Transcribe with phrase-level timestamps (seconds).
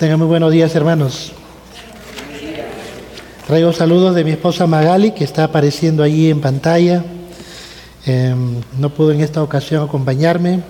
[0.00, 1.30] Tengan muy buenos días, hermanos.
[3.46, 7.04] Traigo saludos de mi esposa Magali, que está apareciendo allí en pantalla.
[8.06, 10.62] Em, no pudo en esta ocasión acompañarme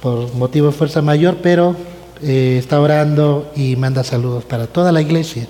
[0.00, 1.74] por motivo de fuerza mayor, pero
[2.22, 5.48] eh, está orando y manda saludos para toda la iglesia.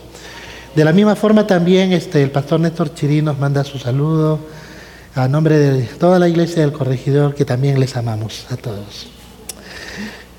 [0.75, 4.39] De la misma forma también este, el pastor Néstor Chirí nos manda su saludo
[5.15, 9.22] a nombre de toda la iglesia del corregidor, que también les amamos a todos.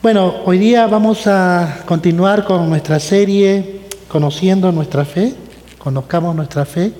[0.03, 5.33] Bueno, hoy día vamos a continuar con nuestra serie Conociendo nuestra fe,
[5.77, 6.91] conozcamos nuestra fe.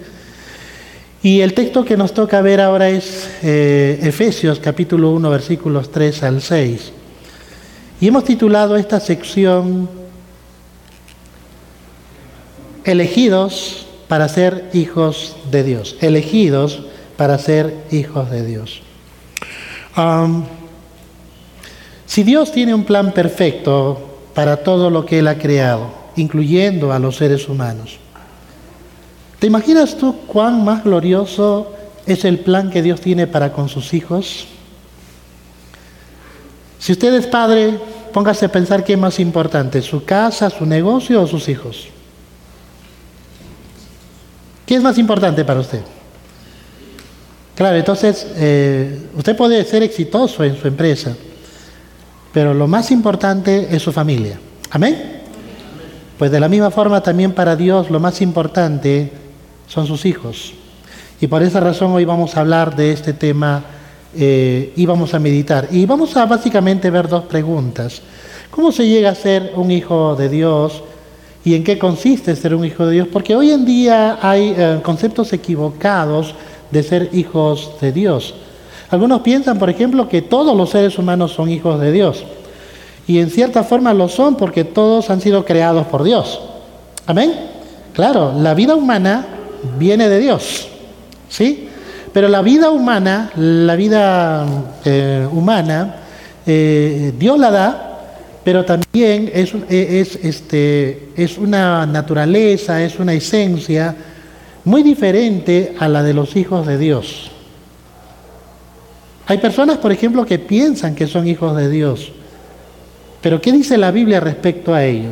[1.22, 6.24] Y el texto que nos toca ver ahora es eh, Efesios capítulo 1 versículos 3
[6.24, 6.94] al 6.
[8.00, 9.90] Y hemos titulado esta sección
[12.86, 15.98] Elegidos para ser hijos de Dios.
[16.00, 16.84] Elegidos
[17.17, 18.82] para ser hijos de Dios.
[22.14, 27.00] Si Dios tiene un plan perfecto para todo lo que Él ha creado, incluyendo a
[27.00, 27.97] los seres humanos,
[29.39, 31.73] ¿te imaginas tú cuán más glorioso
[32.05, 34.45] es el plan que Dios tiene para con sus hijos?
[36.78, 37.80] Si usted es padre,
[38.14, 41.88] póngase a pensar qué es más importante, su casa, su negocio o sus hijos.
[44.67, 45.81] ¿Qué es más importante para usted?
[47.55, 51.16] Claro, entonces eh, usted puede ser exitoso en su empresa,
[52.34, 54.39] pero lo más importante es su familia.
[54.72, 55.22] Amén.
[56.17, 59.12] Pues de la misma forma también para Dios lo más importante
[59.67, 60.54] son sus hijos.
[61.22, 63.64] Y por esa razón hoy vamos a hablar de este tema
[64.16, 65.67] eh, y vamos a meditar.
[65.72, 68.02] Y vamos a básicamente ver dos preguntas.
[68.50, 70.84] ¿Cómo se llega a ser un hijo de Dios?
[71.45, 73.08] ¿Y en qué consiste ser un hijo de Dios?
[73.11, 76.36] Porque hoy en día hay eh, conceptos equivocados
[76.72, 78.36] de ser hijos de Dios.
[78.93, 82.23] Algunos piensan, por ejemplo, que todos los seres humanos son hijos de Dios.
[83.08, 86.39] Y en cierta forma lo son porque todos han sido creados por Dios.
[87.08, 87.33] Amén.
[87.93, 89.26] Claro, la vida humana
[89.80, 90.67] viene de Dios.
[91.27, 91.70] ¿Sí?
[92.14, 94.45] Pero la vida humana, la vida
[94.86, 95.95] eh, humana,
[96.45, 97.99] eh, Dios la da,
[98.43, 103.95] pero también es, es, este, es una naturaleza, es una esencia
[104.64, 107.33] muy diferente a la de los hijos de Dios.
[109.26, 112.11] Hay personas, por ejemplo, que piensan que son hijos de Dios,
[113.22, 115.11] pero ¿qué dice la Biblia respecto a ello?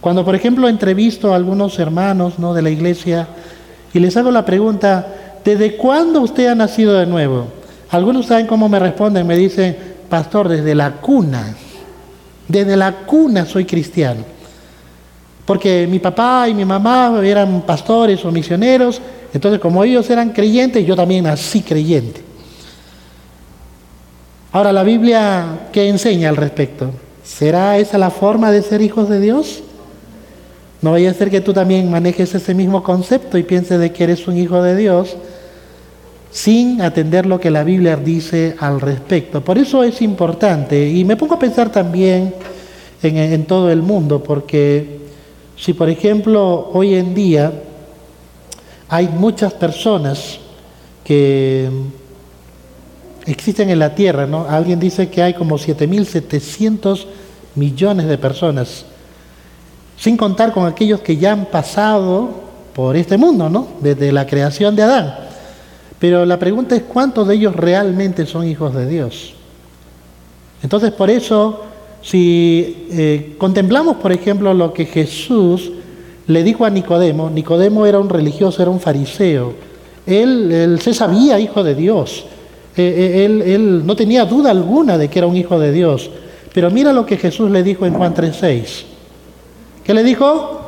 [0.00, 2.54] Cuando, por ejemplo, entrevisto a algunos hermanos ¿no?
[2.54, 3.28] de la iglesia
[3.92, 5.06] y les hago la pregunta,
[5.44, 7.46] ¿desde cuándo usted ha nacido de nuevo?
[7.90, 9.76] Algunos saben cómo me responden, me dicen,
[10.08, 11.54] pastor, desde la cuna,
[12.48, 14.24] desde la cuna soy cristiano.
[15.44, 19.00] Porque mi papá y mi mamá eran pastores o misioneros,
[19.32, 22.33] entonces como ellos eran creyentes, yo también nací creyente.
[24.54, 26.92] Ahora, la Biblia, ¿qué enseña al respecto?
[27.24, 29.64] ¿Será esa la forma de ser hijos de Dios?
[30.80, 34.04] No vaya a ser que tú también manejes ese mismo concepto y pienses de que
[34.04, 35.16] eres un hijo de Dios
[36.30, 39.40] sin atender lo que la Biblia dice al respecto.
[39.44, 42.32] Por eso es importante, y me pongo a pensar también
[43.02, 45.00] en, en todo el mundo, porque
[45.56, 47.52] si, por ejemplo, hoy en día
[48.88, 50.38] hay muchas personas
[51.02, 51.68] que
[53.26, 54.46] existen en la Tierra, ¿no?
[54.48, 57.06] Alguien dice que hay como 7.700
[57.54, 58.84] millones de personas,
[59.96, 62.30] sin contar con aquellos que ya han pasado
[62.74, 63.68] por este mundo, ¿no?
[63.80, 65.14] Desde la creación de Adán.
[65.98, 69.34] Pero la pregunta es cuántos de ellos realmente son hijos de Dios.
[70.62, 71.62] Entonces, por eso
[72.04, 75.72] si eh, contemplamos, por ejemplo, lo que Jesús
[76.26, 79.54] le dijo a Nicodemo, Nicodemo era un religioso, era un fariseo,
[80.06, 82.26] él, se sabía hijo de Dios,
[82.76, 86.10] eh, eh, él, él, no tenía duda alguna de que era un hijo de Dios,
[86.52, 88.84] pero mira lo que Jesús le dijo en Juan 3:6.
[89.84, 90.60] ¿Qué le dijo?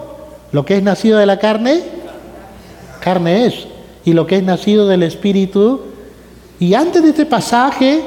[0.52, 1.82] Lo que es nacido de la carne,
[3.00, 3.66] carne es,
[4.04, 5.80] y lo que es nacido del Espíritu.
[6.60, 8.02] Y antes de este pasaje,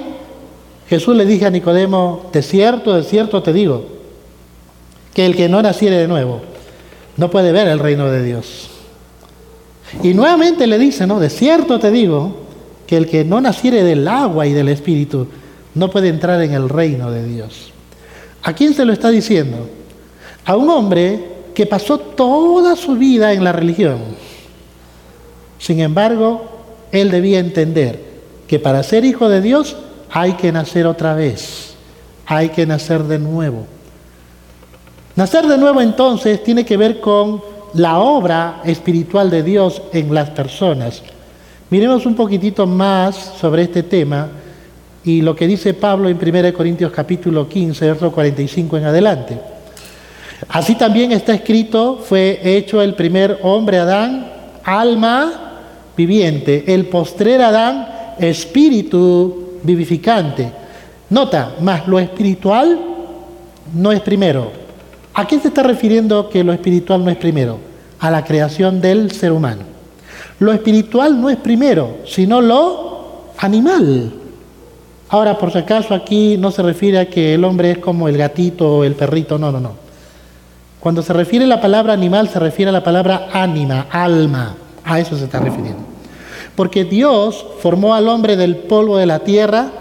[0.89, 3.85] Jesús le dije a Nicodemo, de cierto, de cierto te digo,
[5.13, 6.41] que el que no naciere de nuevo
[7.18, 8.69] no puede ver el reino de Dios.
[10.03, 11.19] Y nuevamente le dice, ¿no?
[11.19, 12.49] De cierto te digo,
[12.89, 15.27] que el que no naciere del agua y del espíritu
[15.75, 17.71] no puede entrar en el reino de Dios.
[18.41, 19.69] ¿A quién se lo está diciendo?
[20.44, 24.00] A un hombre que pasó toda su vida en la religión.
[25.59, 26.41] Sin embargo,
[26.91, 28.03] él debía entender
[28.47, 29.77] que para ser hijo de Dios
[30.09, 31.75] hay que nacer otra vez,
[32.25, 33.68] hay que nacer de nuevo.
[35.15, 37.44] Nacer de nuevo entonces tiene que ver con
[37.75, 41.03] la obra espiritual de Dios en las personas.
[41.71, 44.27] Miremos un poquitito más sobre este tema
[45.04, 49.38] y lo que dice Pablo en 1 Corintios capítulo 15, verso 45 en adelante.
[50.48, 54.31] Así también está escrito, fue hecho el primer hombre Adán,
[54.63, 55.62] alma
[55.95, 57.88] viviente, el postrer Adán,
[58.18, 60.51] espíritu vivificante.
[61.12, 62.80] Nota, más lo espiritual
[63.75, 64.51] no es primero.
[65.13, 67.60] ¿A qué se está refiriendo que lo espiritual no es primero?
[68.00, 69.69] A la creación del ser humano.
[70.39, 74.13] Lo espiritual no es primero, sino lo animal.
[75.09, 78.18] Ahora, por si acaso, aquí no se refiere a que el hombre es como el
[78.18, 79.74] gatito o el perrito, no, no, no.
[80.80, 84.56] Cuando se refiere a la palabra animal, se refiere a la palabra ánima, alma.
[84.86, 85.83] A eso se está refiriendo.
[86.56, 89.71] Porque Dios formó al hombre del polvo de la tierra,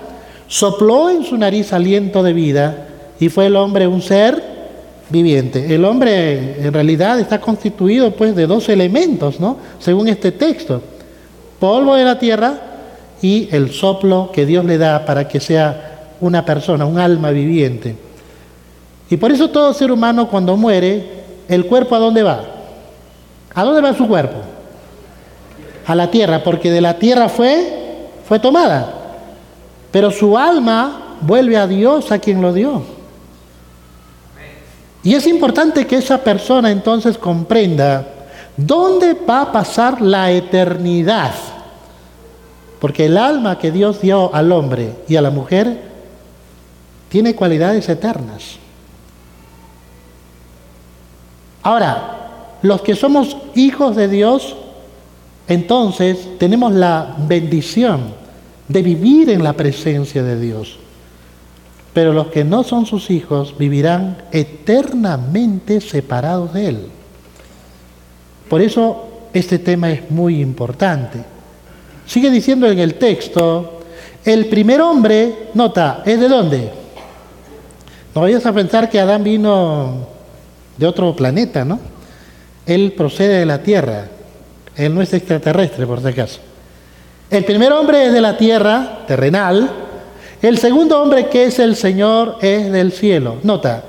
[0.48, 2.88] sopló en su nariz aliento de vida
[3.20, 4.42] y fue el hombre un ser
[5.10, 5.74] viviente.
[5.74, 9.56] El hombre en realidad está constituido pues de dos elementos, ¿no?
[9.78, 10.82] Según este texto.
[11.58, 12.54] Polvo de la tierra
[13.20, 17.96] y el soplo que Dios le da para que sea una persona, un alma viviente.
[19.10, 21.18] Y por eso todo ser humano cuando muere,
[21.48, 22.44] el cuerpo a dónde va?
[23.54, 24.36] ¿A dónde va su cuerpo?
[25.86, 27.78] A la tierra, porque de la tierra fue
[28.28, 28.92] fue tomada.
[29.90, 32.97] Pero su alma vuelve a Dios a quien lo dio.
[35.08, 38.06] Y es importante que esa persona entonces comprenda
[38.58, 41.32] dónde va a pasar la eternidad.
[42.78, 45.80] Porque el alma que Dios dio al hombre y a la mujer
[47.08, 48.58] tiene cualidades eternas.
[51.62, 54.56] Ahora, los que somos hijos de Dios,
[55.48, 58.12] entonces tenemos la bendición
[58.68, 60.78] de vivir en la presencia de Dios.
[61.98, 66.86] Pero los que no son sus hijos vivirán eternamente separados de Él.
[68.48, 71.18] Por eso este tema es muy importante.
[72.06, 73.80] Sigue diciendo en el texto,
[74.24, 76.70] el primer hombre, nota, ¿es de dónde?
[78.14, 80.06] No vayas a pensar que Adán vino
[80.76, 81.80] de otro planeta, ¿no?
[82.64, 84.04] Él procede de la Tierra.
[84.76, 86.38] Él no es extraterrestre, por si acaso.
[87.28, 89.87] El primer hombre es de la Tierra, terrenal.
[90.40, 93.36] El segundo hombre que es el Señor es del cielo.
[93.42, 93.84] Nota,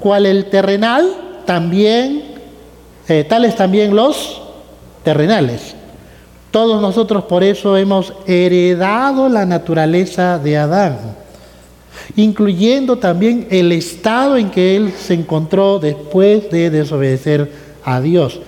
[0.00, 1.08] cual el terrenal,
[1.44, 2.24] también,
[3.08, 4.42] eh, tales también los
[5.02, 5.74] terrenales.
[6.50, 10.98] Todos nosotros por eso hemos heredado la naturaleza de Adán
[12.16, 17.50] incluyendo también el estado en que él se encontró después de desobedecer
[17.84, 18.40] a Dios.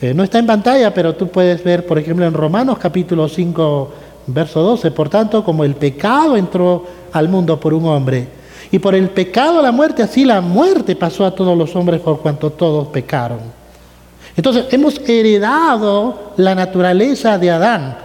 [0.00, 3.92] Eh, no está en pantalla, pero tú puedes ver, por ejemplo, en Romanos capítulo 5,
[4.26, 8.28] verso 12, por tanto, como el pecado entró al mundo por un hombre,
[8.70, 12.20] y por el pecado la muerte, así la muerte pasó a todos los hombres por
[12.20, 13.40] cuanto todos pecaron.
[14.34, 17.98] Entonces, hemos heredado la naturaleza de Adán.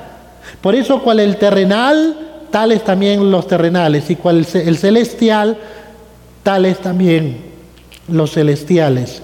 [0.59, 5.57] Por eso, cual el terrenal tales también los terrenales, y cual el celestial,
[6.43, 7.45] tales también
[8.09, 9.21] los celestiales.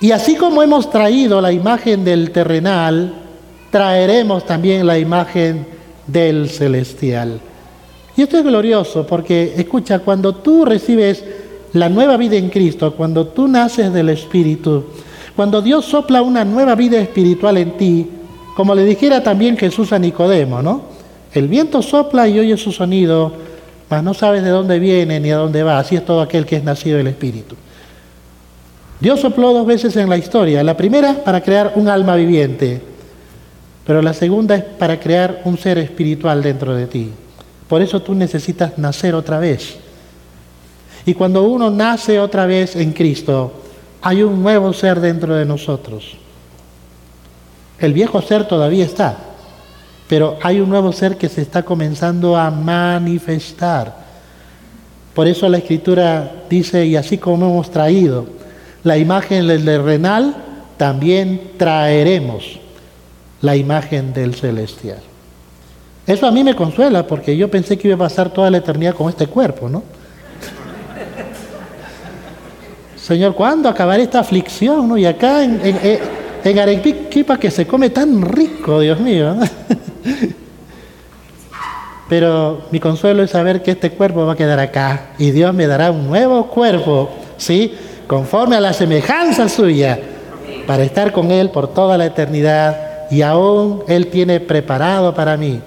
[0.00, 3.23] Y así como hemos traído la imagen del terrenal,
[3.74, 5.66] traeremos también la imagen
[6.06, 7.40] del celestial.
[8.16, 11.24] Y esto es glorioso porque, escucha, cuando tú recibes
[11.72, 14.84] la nueva vida en Cristo, cuando tú naces del Espíritu,
[15.34, 18.08] cuando Dios sopla una nueva vida espiritual en ti,
[18.54, 20.82] como le dijera también Jesús a Nicodemo, ¿no?
[21.32, 23.32] El viento sopla y oye su sonido,
[23.90, 25.80] mas no sabes de dónde viene ni a dónde va.
[25.80, 27.56] Así es todo aquel que es nacido del Espíritu.
[29.00, 30.62] Dios sopló dos veces en la historia.
[30.62, 32.93] La primera para crear un alma viviente,
[33.86, 37.10] pero la segunda es para crear un ser espiritual dentro de ti.
[37.68, 39.76] Por eso tú necesitas nacer otra vez.
[41.06, 43.52] Y cuando uno nace otra vez en Cristo,
[44.00, 46.16] hay un nuevo ser dentro de nosotros.
[47.78, 49.18] El viejo ser todavía está,
[50.08, 54.04] pero hay un nuevo ser que se está comenzando a manifestar.
[55.12, 58.26] Por eso la escritura dice, y así como hemos traído
[58.82, 60.34] la imagen del renal,
[60.78, 62.63] también traeremos
[63.44, 65.00] la imagen del celestial.
[66.06, 68.94] Eso a mí me consuela porque yo pensé que iba a pasar toda la eternidad
[68.94, 69.82] con este cuerpo, ¿no?
[72.96, 74.88] Señor, ¿cuándo acabará esta aflicción?
[74.88, 74.96] ¿no?
[74.96, 75.98] Y acá en, en,
[76.42, 79.36] en Arequipa que se come tan rico, Dios mío.
[82.08, 85.66] Pero mi consuelo es saber que este cuerpo va a quedar acá y Dios me
[85.66, 87.74] dará un nuevo cuerpo, ¿sí?
[88.06, 89.98] Conforme a la semejanza suya,
[90.66, 95.60] para estar con Él por toda la eternidad y aún Él tiene preparado para mí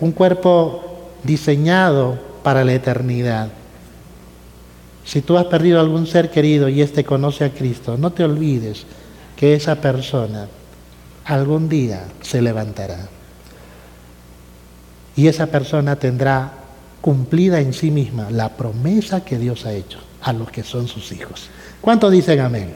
[0.00, 3.48] un cuerpo diseñado para la eternidad.
[5.04, 8.84] Si tú has perdido algún ser querido y éste conoce a Cristo, no te olvides
[9.36, 10.46] que esa persona
[11.24, 13.08] algún día se levantará
[15.16, 16.52] y esa persona tendrá
[17.00, 19.98] cumplida en sí misma la promesa que Dios ha hecho.
[20.22, 21.48] a los que son sus hijos.
[21.80, 22.74] ¿Cuántos dicen amén?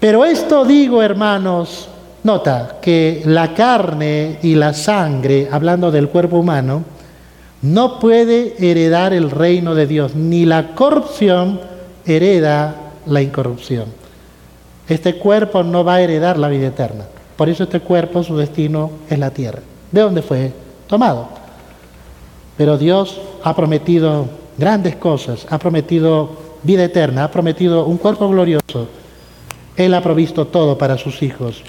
[0.00, 1.88] Pero esto digo, hermanos,
[2.26, 6.84] nota que la carne y la sangre, hablando del cuerpo humano,
[7.62, 11.60] no puede heredar el reino de Dios, ni la corrupción
[12.04, 12.74] hereda
[13.06, 13.86] la incorrupción.
[14.88, 17.04] Este cuerpo no va a heredar la vida eterna.
[17.36, 19.60] Por eso este cuerpo, su destino es la tierra.
[19.90, 20.52] ¿De dónde fue
[20.86, 21.28] tomado?
[22.56, 24.26] Pero Dios ha prometido
[24.58, 26.30] grandes cosas, ha prometido
[26.62, 28.88] vida eterna, ha prometido un cuerpo glorioso.
[29.76, 31.62] Él ha provisto todo para sus hijos.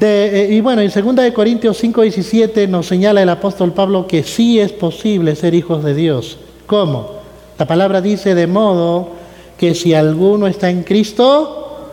[0.00, 4.60] Eh, y bueno, en 2 Corintios 5, 17 nos señala el apóstol Pablo que sí
[4.60, 6.38] es posible ser hijos de Dios.
[6.66, 7.18] ¿Cómo?
[7.58, 9.10] La palabra dice de modo
[9.58, 11.88] que si alguno está en Cristo,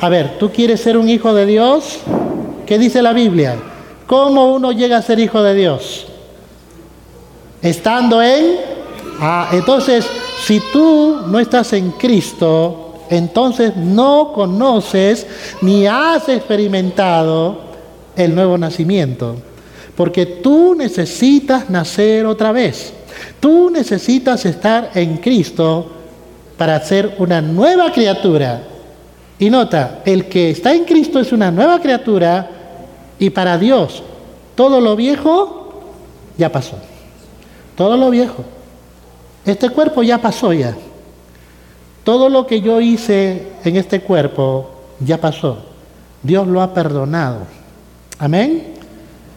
[0.00, 1.98] a ver, ¿tú quieres ser un hijo de Dios?
[2.64, 3.56] ¿Qué dice la Biblia?
[4.06, 6.06] ¿Cómo uno llega a ser hijo de Dios?
[7.60, 8.56] Estando en...
[9.20, 10.06] Ah, entonces,
[10.44, 12.81] si tú no estás en Cristo,
[13.12, 15.26] entonces no conoces
[15.60, 17.60] ni has experimentado
[18.16, 19.36] el nuevo nacimiento.
[19.94, 22.94] Porque tú necesitas nacer otra vez.
[23.38, 25.86] Tú necesitas estar en Cristo
[26.56, 28.62] para ser una nueva criatura.
[29.38, 32.48] Y nota, el que está en Cristo es una nueva criatura
[33.18, 34.02] y para Dios
[34.54, 35.82] todo lo viejo
[36.38, 36.78] ya pasó.
[37.76, 38.42] Todo lo viejo.
[39.44, 40.74] Este cuerpo ya pasó ya.
[42.04, 45.58] Todo lo que yo hice en este cuerpo ya pasó.
[46.22, 47.40] Dios lo ha perdonado.
[48.18, 48.74] Amén.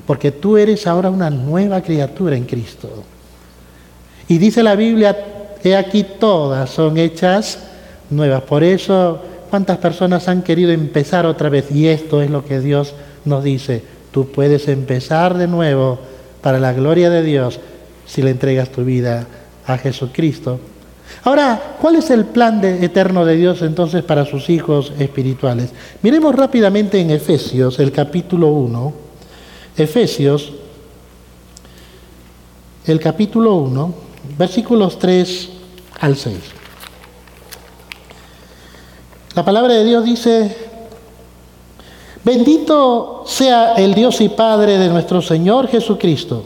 [0.05, 2.89] Porque tú eres ahora una nueva criatura en Cristo.
[4.27, 5.15] Y dice la Biblia,
[5.63, 7.59] he aquí todas son hechas
[8.09, 8.43] nuevas.
[8.43, 11.71] Por eso, ¿cuántas personas han querido empezar otra vez?
[11.71, 12.93] Y esto es lo que Dios
[13.25, 13.83] nos dice.
[14.11, 15.99] Tú puedes empezar de nuevo
[16.41, 17.59] para la gloria de Dios
[18.05, 19.27] si le entregas tu vida
[19.65, 20.59] a Jesucristo.
[21.23, 25.71] Ahora, ¿cuál es el plan eterno de Dios entonces para sus hijos espirituales?
[26.01, 28.93] Miremos rápidamente en Efesios, el capítulo 1.
[29.77, 30.53] Efesios,
[32.85, 33.93] el capítulo 1,
[34.37, 35.49] versículos 3
[35.99, 36.37] al 6.
[39.35, 40.55] La palabra de Dios dice,
[42.23, 46.45] bendito sea el Dios y Padre de nuestro Señor Jesucristo,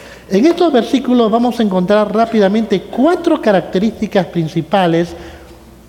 [0.31, 5.09] En estos versículos vamos a encontrar rápidamente cuatro características principales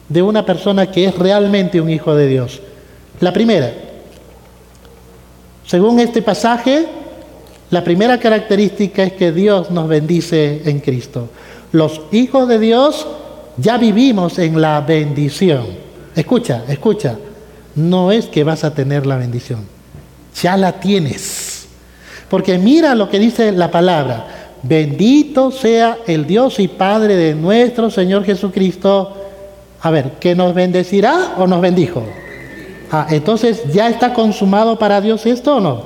[0.08, 2.60] de una persona que es realmente un hijo de Dios.
[3.20, 3.72] La primera,
[5.64, 6.86] según este pasaje,
[7.70, 11.28] la primera característica es que Dios nos bendice en Cristo.
[11.70, 13.06] Los hijos de Dios
[13.58, 15.66] ya vivimos en la bendición.
[16.16, 17.16] Escucha, escucha,
[17.76, 19.60] no es que vas a tener la bendición,
[20.34, 21.41] ya la tienes.
[22.32, 24.26] Porque mira lo que dice la palabra.
[24.62, 29.12] Bendito sea el Dios y Padre de nuestro Señor Jesucristo.
[29.82, 32.02] A ver, ¿que nos bendecirá o nos bendijo?
[32.90, 35.82] Ah, entonces, ¿ya está consumado para Dios esto o no?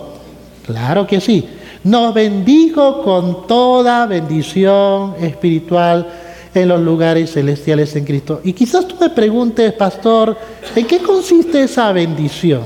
[0.64, 1.48] Claro que sí.
[1.82, 6.06] Nos bendijo con toda bendición espiritual
[6.54, 8.40] en los lugares celestiales en Cristo.
[8.44, 10.38] Y quizás tú me preguntes, pastor,
[10.76, 12.62] ¿en qué consiste esa bendición?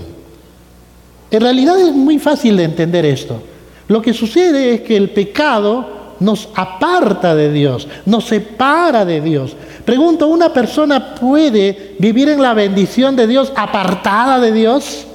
[1.30, 3.44] En realidad es muy fácil de entender esto.
[3.90, 9.56] Lo que sucede es que el pecado nos aparta de Dios, nos separa de Dios.
[9.85, 15.06] Pregunto, ¿una persona puede vivir en la bendición de Dios apartada de Dios?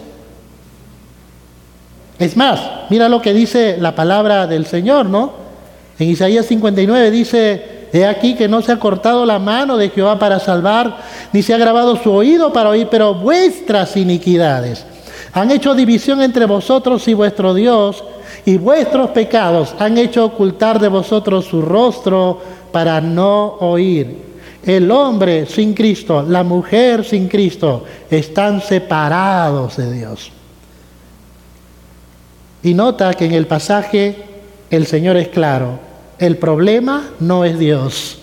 [2.19, 5.31] Es más, mira lo que dice la palabra del Señor, ¿no?
[5.97, 10.19] En Isaías 59 dice, he aquí que no se ha cortado la mano de Jehová
[10.19, 10.97] para salvar,
[11.31, 14.85] ni se ha grabado su oído para oír, pero vuestras iniquidades
[15.35, 18.01] han hecho división entre vosotros y vuestro Dios,
[18.45, 22.39] y vuestros pecados han hecho ocultar de vosotros su rostro
[22.71, 24.23] para no oír.
[24.63, 30.31] El hombre sin Cristo, la mujer sin Cristo, están separados de Dios.
[32.63, 34.15] Y nota que en el pasaje
[34.69, 35.79] el Señor es claro,
[36.17, 38.19] el problema no es Dios,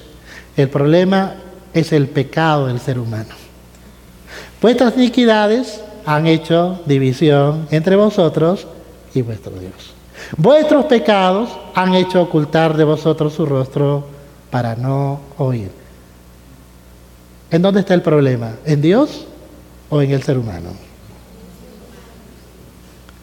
[0.56, 1.34] el problema
[1.74, 3.34] es el pecado del ser humano.
[4.60, 8.66] Vuestras iniquidades han hecho división entre vosotros
[9.14, 10.01] y vuestro Dios.
[10.36, 14.04] Vuestros pecados han hecho ocultar de vosotros su rostro
[14.50, 15.70] para no oír.
[17.50, 18.54] ¿En dónde está el problema?
[18.64, 19.26] ¿En Dios
[19.90, 20.70] o en el ser humano?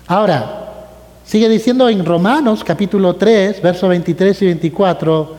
[0.05, 0.87] Ahora,
[1.25, 5.35] sigue diciendo en Romanos capítulo 3, versos 23 y 24,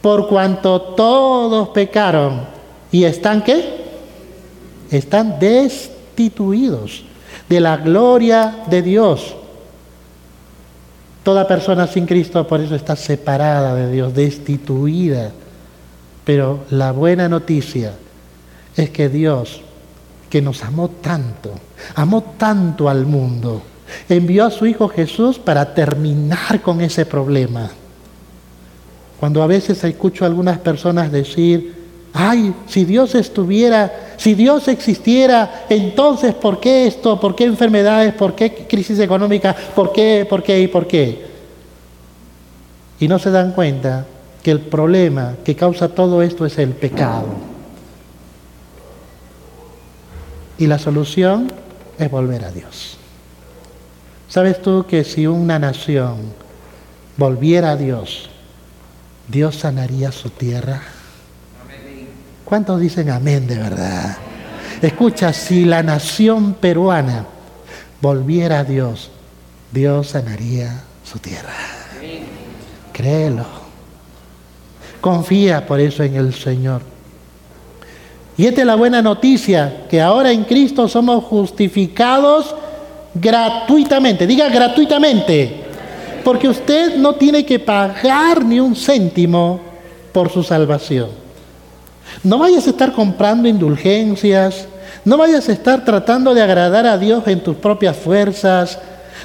[0.00, 2.46] por cuanto todos pecaron
[2.90, 3.80] y están qué?
[4.90, 7.04] Están destituidos
[7.48, 9.36] de la gloria de Dios.
[11.22, 15.30] Toda persona sin Cristo por eso está separada de Dios, destituida.
[16.24, 17.92] Pero la buena noticia
[18.76, 19.62] es que Dios,
[20.28, 21.52] que nos amó tanto,
[21.94, 23.62] amó tanto al mundo,
[24.08, 27.70] envió a su Hijo Jesús para terminar con ese problema.
[29.18, 31.79] Cuando a veces escucho a algunas personas decir,
[32.12, 37.20] ay, si Dios estuviera, si Dios existiera, entonces ¿por qué esto?
[37.20, 38.14] ¿Por qué enfermedades?
[38.14, 39.54] ¿Por qué crisis económica?
[39.74, 40.26] ¿Por qué?
[40.28, 40.60] ¿Por qué?
[40.60, 41.26] ¿Y por qué?
[42.98, 44.06] Y no se dan cuenta
[44.42, 47.28] que el problema que causa todo esto es el pecado.
[50.58, 51.50] Y la solución
[51.98, 52.98] es volver a Dios.
[54.28, 56.18] ¿Sabes tú que si una nación
[57.16, 58.28] volviera a Dios,
[59.28, 60.82] Dios sanaría su tierra?
[62.50, 64.16] ¿Cuántos dicen amén de verdad?
[64.82, 67.24] Escucha, si la nación peruana
[68.00, 69.12] volviera a Dios,
[69.70, 71.54] Dios sanaría su tierra.
[72.92, 73.44] Créelo.
[75.00, 76.82] Confía por eso en el Señor.
[78.36, 82.52] Y esta es la buena noticia, que ahora en Cristo somos justificados
[83.14, 84.26] gratuitamente.
[84.26, 85.66] Diga gratuitamente.
[86.24, 89.60] Porque usted no tiene que pagar ni un céntimo
[90.12, 91.19] por su salvación.
[92.22, 94.66] No vayas a estar comprando indulgencias,
[95.04, 98.78] no vayas a estar tratando de agradar a Dios en tus propias fuerzas.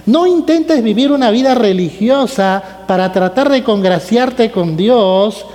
[0.05, 5.45] No intentes vivir una vida religiosa para tratar de congraciarte con Dios,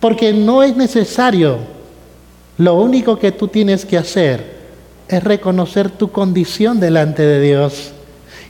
[0.00, 1.58] porque no es necesario.
[2.56, 4.58] Lo único que tú tienes que hacer
[5.08, 7.92] es reconocer tu condición delante de Dios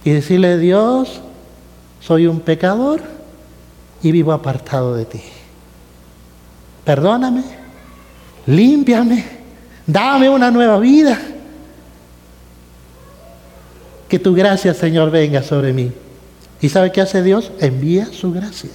[0.04, 1.20] y decirle, Dios,
[2.00, 3.02] soy un pecador
[4.02, 5.20] y vivo apartado de ti.
[6.84, 7.44] Perdóname,
[8.48, 9.24] límpiame,
[9.86, 11.18] dame una nueva vida.
[14.08, 15.92] Que tu gracia, Señor, venga sobre mí.
[16.60, 17.52] ¿Y sabe qué hace Dios?
[17.60, 18.70] Envía su gracia.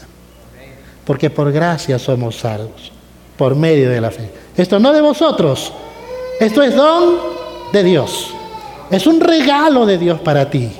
[1.05, 2.91] Porque por gracia somos salvos,
[3.35, 4.29] por medio de la fe.
[4.55, 5.73] Esto no de vosotros,
[6.39, 7.15] esto es don
[7.73, 8.33] de Dios.
[8.91, 10.71] Es un regalo de Dios para ti.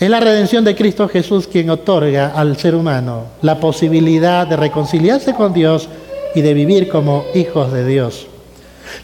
[0.00, 5.34] Es la redención de Cristo Jesús quien otorga al ser humano la posibilidad de reconciliarse
[5.34, 5.90] con Dios
[6.34, 8.26] y de vivir como hijos de Dios.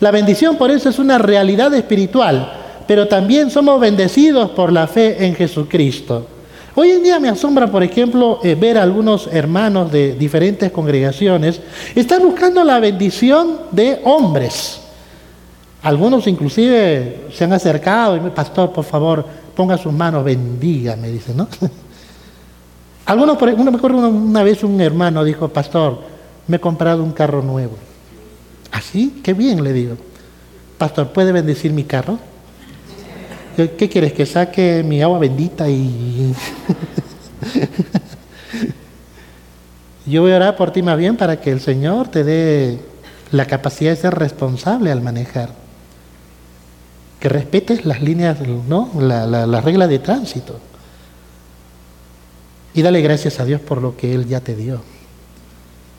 [0.01, 2.51] La bendición por eso es una realidad espiritual,
[2.89, 6.29] pero también somos bendecidos por la fe en Jesucristo.
[6.75, 11.61] Hoy en día me asombra, por ejemplo, eh, ver a algunos hermanos de diferentes congregaciones
[11.95, 14.81] están buscando la bendición de hombres.
[15.83, 21.11] Algunos inclusive se han acercado y me, pastor, por favor, ponga sus manos, bendiga, me
[21.11, 21.49] dicen, ¿no?
[23.07, 26.01] Algunos, por me acuerdo una vez un hermano dijo, pastor,
[26.47, 27.77] me he comprado un carro nuevo.
[28.71, 29.15] ¿Así?
[29.17, 29.97] ¿Ah, Qué bien, le digo.
[30.77, 32.19] Pastor, ¿puede bendecir mi carro?
[33.57, 34.13] ¿Qué quieres?
[34.13, 36.35] Que saque mi agua bendita y...
[40.07, 42.79] Yo voy a orar por ti más bien para que el Señor te dé
[43.33, 45.66] la capacidad de ser responsable al manejar.
[47.21, 48.91] Que respetes las líneas, ¿no?
[48.99, 50.59] La, la, regla de tránsito.
[52.75, 54.81] Y dale gracias a Dios por lo que Él ya te dio.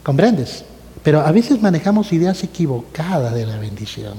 [0.04, 0.64] ¿Comprendes?
[1.04, 4.16] Pero a veces manejamos ideas equivocadas de la bendición.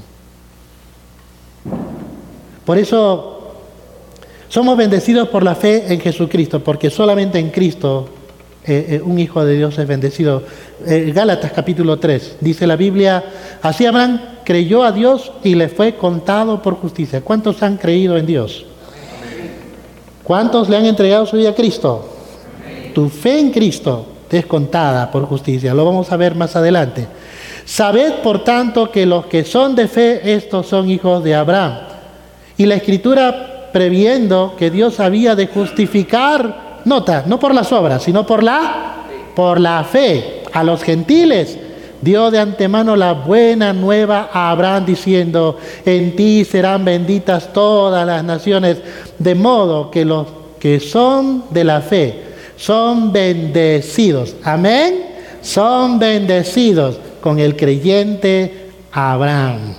[2.64, 3.38] Por eso
[4.48, 8.08] somos bendecidos por la fe en Jesucristo, porque solamente en Cristo
[8.64, 10.42] eh, eh, un hijo de Dios es bendecido.
[10.86, 13.24] Eh, Gálatas capítulo 3, dice la Biblia,
[13.62, 17.20] así Abraham creyó a Dios y le fue contado por justicia.
[17.20, 18.64] ¿Cuántos han creído en Dios?
[20.24, 22.08] ¿Cuántos le han entregado su vida a Cristo?
[22.94, 25.74] Tu fe en Cristo es contada por justicia.
[25.74, 27.06] Lo vamos a ver más adelante.
[27.66, 31.80] Sabed, por tanto, que los que son de fe, estos son hijos de Abraham.
[32.56, 38.24] Y la escritura previendo que Dios había de justificar, nota, no por las obras, sino
[38.24, 38.94] por la,
[39.36, 41.67] por la fe a los gentiles.
[42.00, 48.22] Dio de antemano la buena nueva a Abraham diciendo, en ti serán benditas todas las
[48.22, 48.78] naciones,
[49.18, 50.26] de modo que los
[50.60, 54.34] que son de la fe son bendecidos.
[54.42, 55.06] Amén.
[55.40, 59.74] Son bendecidos con el creyente Abraham.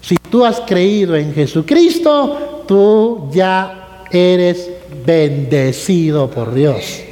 [0.00, 4.70] Si tú has creído en Jesucristo, tú ya eres
[5.06, 7.02] bendecido por Dios.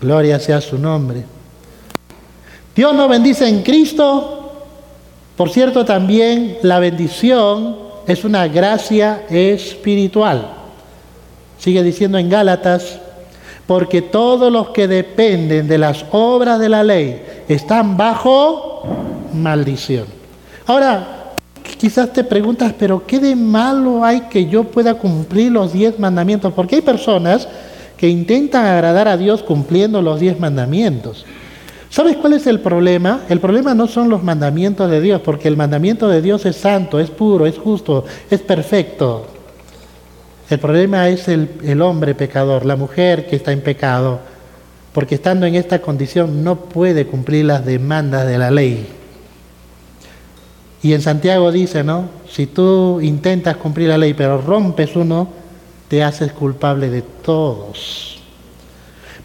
[0.00, 1.24] Gloria sea su nombre.
[2.74, 4.50] Dios nos bendice en Cristo.
[5.36, 10.48] Por cierto, también la bendición es una gracia espiritual.
[11.58, 12.98] Sigue diciendo en Gálatas,
[13.66, 18.82] porque todos los que dependen de las obras de la ley están bajo
[19.34, 20.06] maldición.
[20.66, 21.34] Ahora,
[21.78, 26.52] quizás te preguntas, pero ¿qué de malo hay que yo pueda cumplir los diez mandamientos?
[26.52, 27.46] Porque hay personas
[27.96, 31.24] que intentan agradar a Dios cumpliendo los diez mandamientos.
[31.92, 33.24] ¿Sabes cuál es el problema?
[33.28, 36.98] El problema no son los mandamientos de Dios, porque el mandamiento de Dios es santo,
[36.98, 39.26] es puro, es justo, es perfecto.
[40.48, 44.20] El problema es el, hombre pecador, la mujer que está en pecado,
[44.94, 48.86] porque estando en esta condición no puede cumplir las demandas de la ley.
[50.82, 52.08] Y en Santiago dice, ¿no?
[52.26, 55.28] Si tú intentas cumplir la ley pero rompes uno,
[55.88, 58.21] te haces culpable de todos.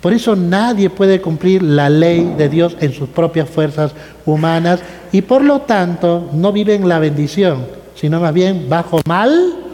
[0.01, 3.93] Por eso nadie puede cumplir la ley de Dios en sus propias fuerzas
[4.25, 4.79] humanas
[5.11, 9.67] y por lo tanto no vive en la bendición, sino más bien bajo mal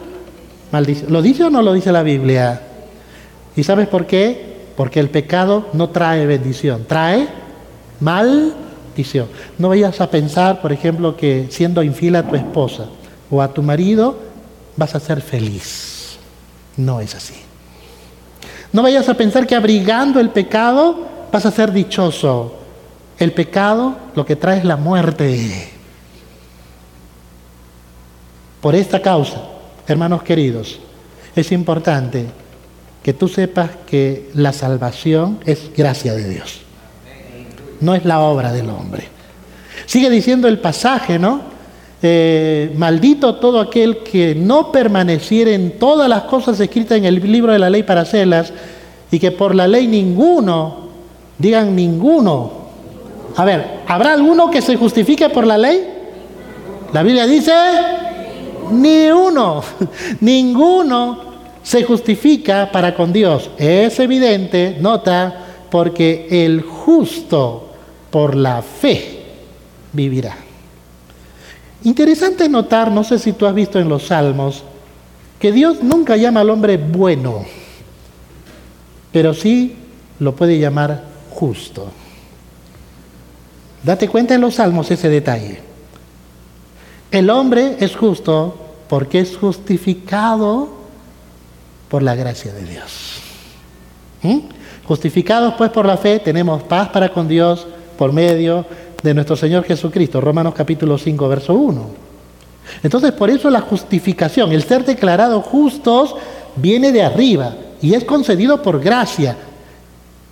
[1.08, 2.60] ¿Lo dice o no lo dice la Biblia?
[3.54, 4.54] ¿Y sabes por qué?
[4.76, 7.28] Porque el pecado no trae bendición, trae
[8.00, 9.28] maldición.
[9.58, 12.86] No vayas a pensar, por ejemplo, que siendo infiel a tu esposa
[13.30, 14.18] o a tu marido
[14.76, 16.18] vas a ser feliz.
[16.76, 17.43] No es así.
[18.74, 22.56] No vayas a pensar que abrigando el pecado vas a ser dichoso.
[23.20, 25.70] El pecado lo que trae es la muerte.
[28.60, 29.40] Por esta causa,
[29.86, 30.80] Hermanos queridos,
[31.36, 32.26] es importante
[33.00, 36.62] que tú sepas que la salvación es gracia de Dios.
[37.80, 39.06] No es la obra del hombre.
[39.86, 41.53] Sigue diciendo el pasaje, ¿no?
[42.06, 47.50] Eh, maldito todo aquel que no permaneciera en todas las cosas escritas en el libro
[47.50, 48.52] de la ley para hacerlas
[49.10, 50.88] y que por la ley ninguno,
[51.38, 52.52] digan ninguno.
[53.36, 55.82] A ver, ¿habrá alguno que se justifique por la ley?
[56.92, 57.54] La Biblia dice,
[58.70, 59.62] ni uno,
[60.20, 61.20] ninguno
[61.62, 63.50] se justifica para con Dios.
[63.56, 67.70] Es evidente, nota, porque el justo
[68.10, 69.22] por la fe
[69.94, 70.43] vivirá.
[71.84, 74.64] Interesante notar, no sé si tú has visto en los salmos,
[75.38, 77.44] que Dios nunca llama al hombre bueno,
[79.12, 79.76] pero sí
[80.18, 81.92] lo puede llamar justo.
[83.82, 85.60] Date cuenta en los salmos ese detalle.
[87.10, 90.70] El hombre es justo porque es justificado
[91.90, 93.20] por la gracia de Dios.
[94.22, 94.38] ¿Mm?
[94.84, 97.66] Justificados pues por la fe, tenemos paz para con Dios
[97.98, 100.20] por medio de nuestro Señor Jesucristo.
[100.20, 101.86] Romanos capítulo 5, verso 1.
[102.82, 106.14] Entonces por eso la justificación, el ser declarado justos,
[106.56, 109.36] viene de arriba y es concedido por gracia.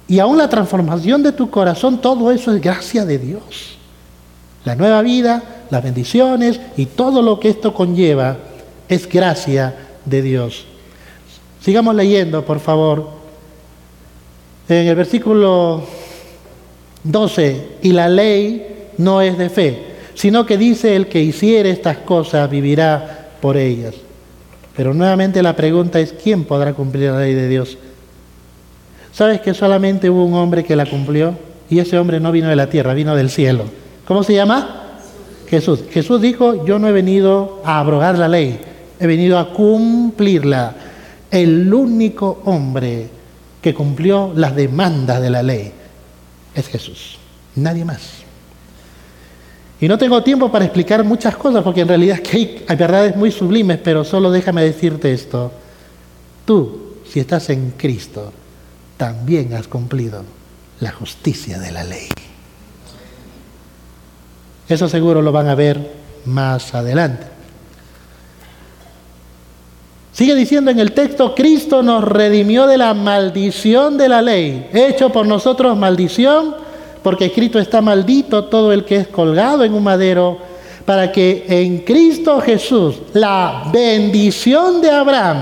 [0.09, 3.77] Y aún la transformación de tu corazón, todo eso es gracia de Dios.
[4.65, 8.37] La nueva vida las bendiciones y todo lo que esto conlleva
[8.91, 10.67] es gracia de Dios.
[11.63, 13.09] Sigamos leyendo, por favor.
[14.69, 15.83] En el versículo
[17.05, 19.79] 12, y la ley no es de fe,
[20.15, 23.95] sino que dice el que hiciere estas cosas vivirá por ellas.
[24.77, 27.77] Pero nuevamente la pregunta es, ¿quién podrá cumplir la ley de Dios?
[29.13, 31.37] ¿Sabes que solamente hubo un hombre que la cumplió?
[31.69, 33.65] Y ese hombre no vino de la tierra, vino del cielo.
[34.07, 34.83] ¿Cómo se llama?
[35.49, 35.81] Jesús.
[35.91, 38.59] Jesús dijo, yo no he venido a abrogar la ley,
[38.99, 40.75] he venido a cumplirla.
[41.31, 43.09] El único hombre
[43.61, 45.73] que cumplió las demandas de la ley
[46.55, 47.19] es Jesús,
[47.57, 48.23] nadie más.
[49.81, 53.33] Y no tengo tiempo para explicar muchas cosas, porque en realidad hay, hay verdades muy
[53.33, 55.53] sublimes, pero solo déjame decirte esto.
[56.45, 58.33] Tú, si estás en Cristo,
[58.97, 60.25] también has cumplido
[60.79, 62.09] la justicia de la ley.
[64.69, 65.93] Eso seguro lo van a ver
[66.27, 67.32] más adelante.
[70.13, 75.09] Sigue diciendo en el texto, Cristo nos redimió de la maldición de la ley, hecho
[75.09, 76.55] por nosotros maldición,
[77.03, 80.37] porque escrito está maldito todo el que es colgado en un madero,
[80.85, 85.39] para que en Cristo Jesús la bendición de Abraham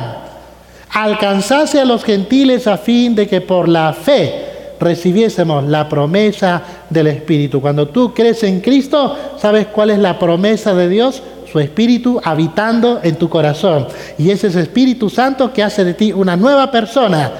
[0.92, 7.08] alcanzase a los gentiles a fin de que por la fe recibiésemos la promesa del
[7.08, 7.60] Espíritu.
[7.60, 11.22] Cuando tú crees en Cristo, ¿sabes cuál es la promesa de Dios?
[11.50, 13.88] Su Espíritu habitando en tu corazón.
[14.18, 17.30] Y ese es el Espíritu Santo que hace de ti una nueva persona.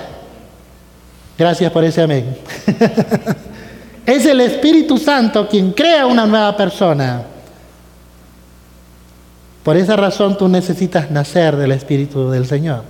[1.39, 2.37] Gracias por ese amén.
[4.07, 7.23] es el Espíritu Santo quien crea una nueva persona.
[9.63, 12.83] Por esa razón tú necesitas nacer del Espíritu del Señor.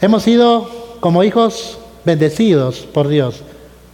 [0.00, 0.68] Hemos sido
[1.00, 3.42] como hijos bendecidos por Dios,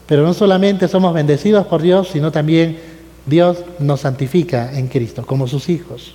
[0.07, 2.81] Pero no solamente somos bendecidos por Dios, sino también
[3.29, 6.15] Dios nos santifica en Cristo como sus hijos.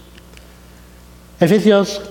[1.39, 2.01] Efesios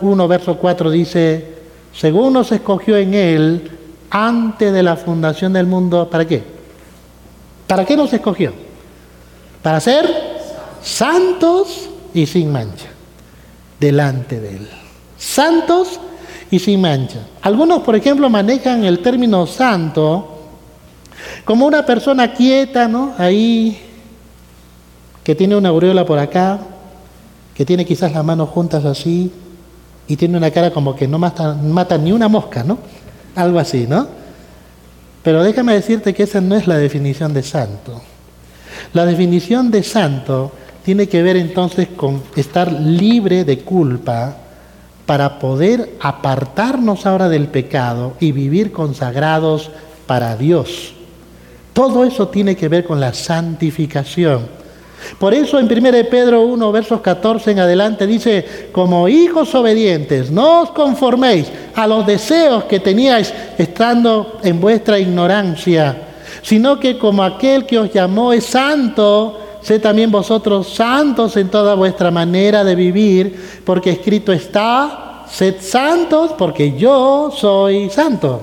[0.00, 1.54] 1, verso 4 dice,
[1.94, 3.70] según nos escogió en Él
[4.10, 6.42] antes de la fundación del mundo, ¿para qué?
[7.66, 8.52] ¿Para qué nos escogió?
[9.62, 10.06] Para ser
[10.82, 12.88] santos y sin mancha,
[13.80, 14.68] delante de Él.
[15.16, 15.98] Santos
[16.50, 17.20] y sin mancha.
[17.40, 20.28] Algunos, por ejemplo, manejan el término santo
[21.44, 23.14] como una persona quieta, ¿no?
[23.16, 23.80] Ahí,
[25.24, 26.60] que tiene una aureola por acá,
[27.54, 29.30] que tiene quizás las manos juntas así,
[30.08, 32.78] y tiene una cara como que no mata, mata ni una mosca, ¿no?
[33.36, 34.06] Algo así, ¿no?
[35.22, 38.02] Pero déjame decirte que esa no es la definición de santo.
[38.92, 40.52] La definición de santo
[40.84, 44.36] tiene que ver entonces con estar libre de culpa
[45.06, 49.70] para poder apartarnos ahora del pecado y vivir consagrados
[50.06, 50.94] para Dios.
[51.72, 54.61] Todo eso tiene que ver con la santificación.
[55.18, 60.62] Por eso en 1 Pedro 1, versos 14 en adelante dice, como hijos obedientes, no
[60.62, 66.08] os conforméis a los deseos que teníais estando en vuestra ignorancia,
[66.42, 71.74] sino que como aquel que os llamó es santo, sé también vosotros santos en toda
[71.74, 78.42] vuestra manera de vivir, porque escrito está, sed santos porque yo soy santo.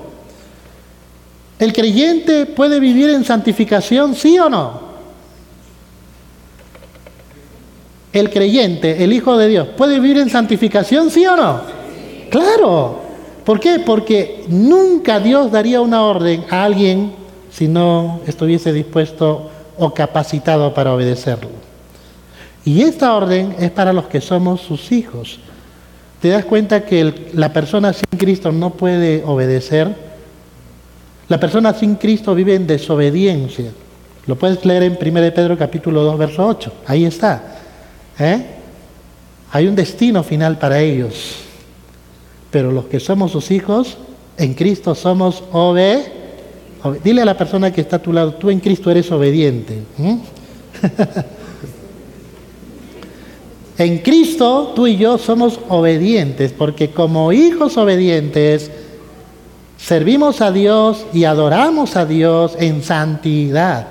[1.58, 4.89] ¿El creyente puede vivir en santificación, sí o no?
[8.12, 11.60] El creyente, el Hijo de Dios, ¿puede vivir en santificación, sí o no?
[12.30, 13.00] Claro.
[13.44, 13.80] ¿Por qué?
[13.84, 17.12] Porque nunca Dios daría una orden a alguien
[17.50, 21.50] si no estuviese dispuesto o capacitado para obedecerlo.
[22.64, 25.40] Y esta orden es para los que somos sus hijos.
[26.20, 29.94] ¿Te das cuenta que la persona sin Cristo no puede obedecer?
[31.28, 33.70] La persona sin Cristo vive en desobediencia.
[34.26, 36.72] Lo puedes leer en 1 Pedro capítulo 2, verso 8.
[36.86, 37.59] Ahí está.
[38.20, 38.46] ¿Eh?
[39.50, 41.36] Hay un destino final para ellos.
[42.50, 43.98] Pero los que somos sus hijos,
[44.36, 46.20] en Cristo somos obedientes.
[47.04, 49.82] Dile a la persona que está a tu lado, tú en Cristo eres obediente.
[53.78, 58.70] en Cristo tú y yo somos obedientes, porque como hijos obedientes,
[59.80, 63.86] Servimos a Dios y adoramos a Dios en santidad.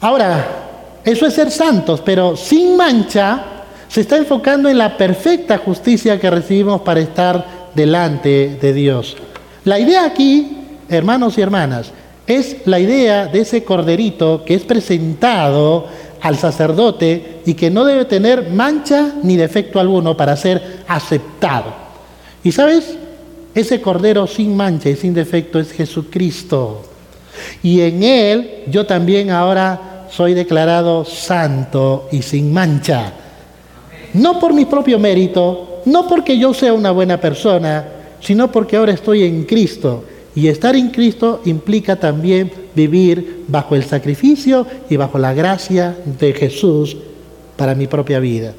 [0.00, 0.63] Ahora,
[1.04, 3.44] eso es ser santos, pero sin mancha
[3.88, 9.16] se está enfocando en la perfecta justicia que recibimos para estar delante de Dios.
[9.64, 10.56] La idea aquí,
[10.88, 11.92] hermanos y hermanas,
[12.26, 15.86] es la idea de ese corderito que es presentado
[16.22, 21.74] al sacerdote y que no debe tener mancha ni defecto alguno para ser aceptado.
[22.42, 22.96] ¿Y sabes?
[23.54, 26.82] Ese cordero sin mancha y sin defecto es Jesucristo.
[27.62, 33.12] Y en Él yo también ahora soy declarado santo y sin mancha.
[34.14, 37.84] No por mi propio mérito, no porque yo sea una buena persona,
[38.20, 40.04] sino porque ahora estoy en Cristo.
[40.34, 46.32] Y estar en Cristo implica también vivir bajo el sacrificio y bajo la gracia de
[46.32, 46.96] Jesús
[47.56, 48.52] para mi propia vida.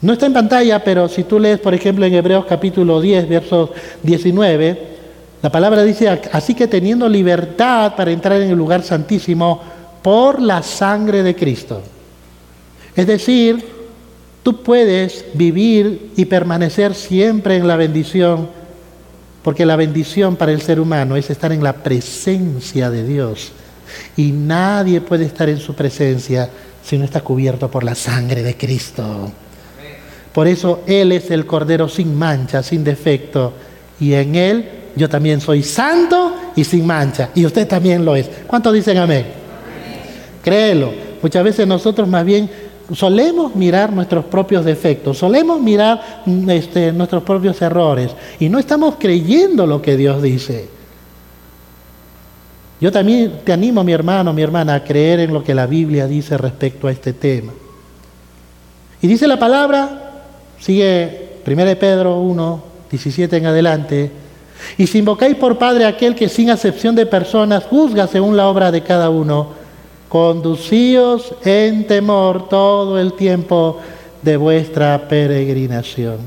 [0.00, 3.70] No está en pantalla, pero si tú lees, por ejemplo, en Hebreos capítulo 10, verso
[4.02, 4.98] 19,
[5.42, 9.60] la palabra dice, así que teniendo libertad para entrar en el lugar santísimo
[10.02, 11.82] por la sangre de Cristo.
[12.94, 13.64] Es decir,
[14.42, 18.48] tú puedes vivir y permanecer siempre en la bendición,
[19.42, 23.52] porque la bendición para el ser humano es estar en la presencia de Dios.
[24.16, 26.50] Y nadie puede estar en su presencia
[26.84, 29.30] si no está cubierto por la sangre de Cristo.
[30.32, 33.52] Por eso Él es el Cordero sin mancha, sin defecto.
[34.00, 37.30] Y en Él yo también soy santo y sin mancha.
[37.34, 38.28] Y usted también lo es.
[38.46, 39.37] ¿Cuántos dicen amén?
[40.42, 40.92] Créelo.
[41.22, 42.50] Muchas veces nosotros más bien
[42.92, 48.94] solemos mirar nuestros propios defectos, solemos mirar mm, este, nuestros propios errores y no estamos
[48.98, 50.68] creyendo lo que Dios dice.
[52.80, 56.06] Yo también te animo, mi hermano, mi hermana, a creer en lo que la Biblia
[56.06, 57.52] dice respecto a este tema.
[59.02, 60.08] Y dice la palabra
[60.60, 64.10] Sigue 1 Pedro 1, 17 en adelante.
[64.76, 68.72] Y si invocáis por Padre aquel que sin acepción de personas juzga según la obra
[68.72, 69.57] de cada uno,
[70.08, 73.80] conducíos en temor todo el tiempo
[74.22, 76.18] de vuestra peregrinación.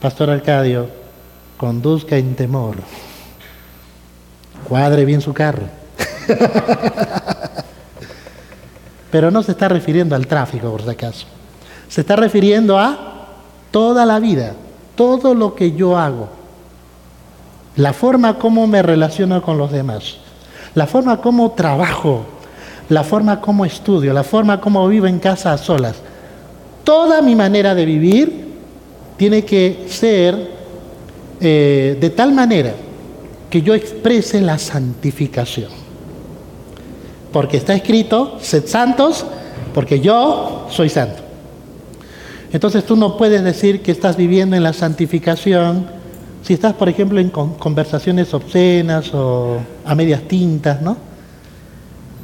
[0.00, 0.88] Pastor Arcadio,
[1.56, 2.76] conduzca en temor.
[4.68, 5.66] Cuadre bien su carro.
[9.10, 11.26] Pero no se está refiriendo al tráfico, por si acaso.
[11.88, 13.26] Se está refiriendo a
[13.70, 14.54] toda la vida,
[14.94, 16.28] todo lo que yo hago,
[17.76, 20.18] la forma como me relaciono con los demás.
[20.74, 22.24] la forma como trabajo,
[22.88, 25.96] la forma como estudio, la forma como vivo en casa a solas.
[26.84, 28.48] Toda mi manera de vivir
[29.16, 30.50] tiene que ser
[31.40, 32.74] eh, de tal manera
[33.50, 35.70] que yo exprese la santificación.
[37.32, 39.26] Porque está escrito, sed santos,
[39.74, 41.22] porque yo soy santo.
[42.52, 45.98] Entonces tú no puedes decir que estás viviendo en la santificación
[46.42, 51.07] si estás, por ejemplo, en conversaciones obscenas o a medias tintas, ¿no?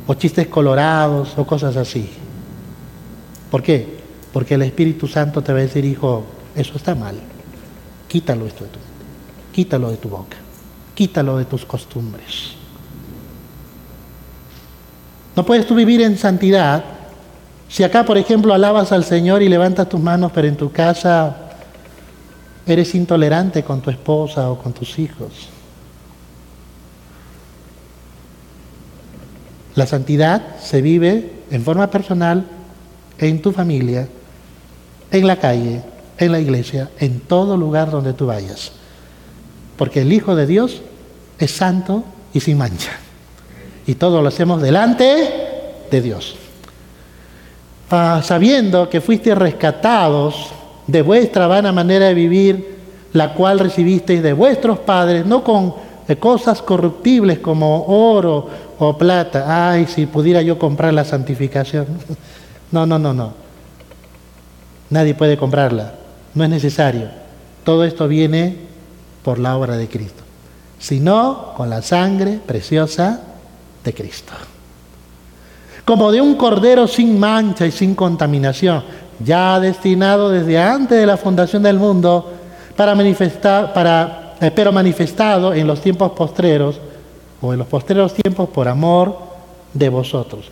[0.07, 2.11] O chistes colorados o cosas así.
[3.51, 3.99] ¿Por qué?
[4.33, 7.17] Porque el Espíritu Santo te va a decir, hijo, eso está mal.
[8.09, 8.79] Quítalo esto de tu
[9.55, 10.37] quítalo de tu boca,
[10.95, 12.57] quítalo de tus costumbres.
[15.37, 16.85] No puedes tú vivir en santidad
[17.69, 21.37] si acá, por ejemplo, alabas al Señor y levantas tus manos, pero en tu casa
[22.67, 25.49] eres intolerante con tu esposa o con tus hijos.
[29.75, 32.45] La santidad se vive en forma personal,
[33.19, 34.09] en tu familia,
[35.11, 35.83] en la calle,
[36.19, 38.73] en la iglesia, en todo lugar donde tú vayas.
[39.77, 40.83] Porque el Hijo de Dios
[41.39, 42.93] es santo y sin mancha.
[43.87, 45.31] Y todo lo hacemos delante
[45.91, 46.37] de Dios
[48.23, 50.51] sabiendo que fuisteis rescatados
[50.87, 52.79] de vuestra vana manera de vivir,
[53.13, 55.75] la cual recibisteis de vuestros padres, no con
[56.19, 59.71] cosas corruptibles como oro o plata.
[59.71, 61.87] Ay, si pudiera yo comprar la santificación.
[62.73, 63.33] No, no, no, no.
[64.91, 65.95] Nadie puede comprarla.
[66.35, 67.09] No es necesario.
[67.63, 68.57] Todo esto viene
[69.23, 70.25] por la obra de Cristo,
[70.81, 73.21] sino con la sangre preciosa
[73.85, 74.33] de Cristo
[75.85, 78.83] como de un cordero sin mancha y sin contaminación,
[79.21, 82.33] ya destinado desde antes de la fundación del mundo,
[82.75, 86.81] para manifestar, para, eh, pero manifestado en los tiempos postreros,
[87.41, 89.19] o en los postreros tiempos por amor
[89.73, 90.47] de vosotros.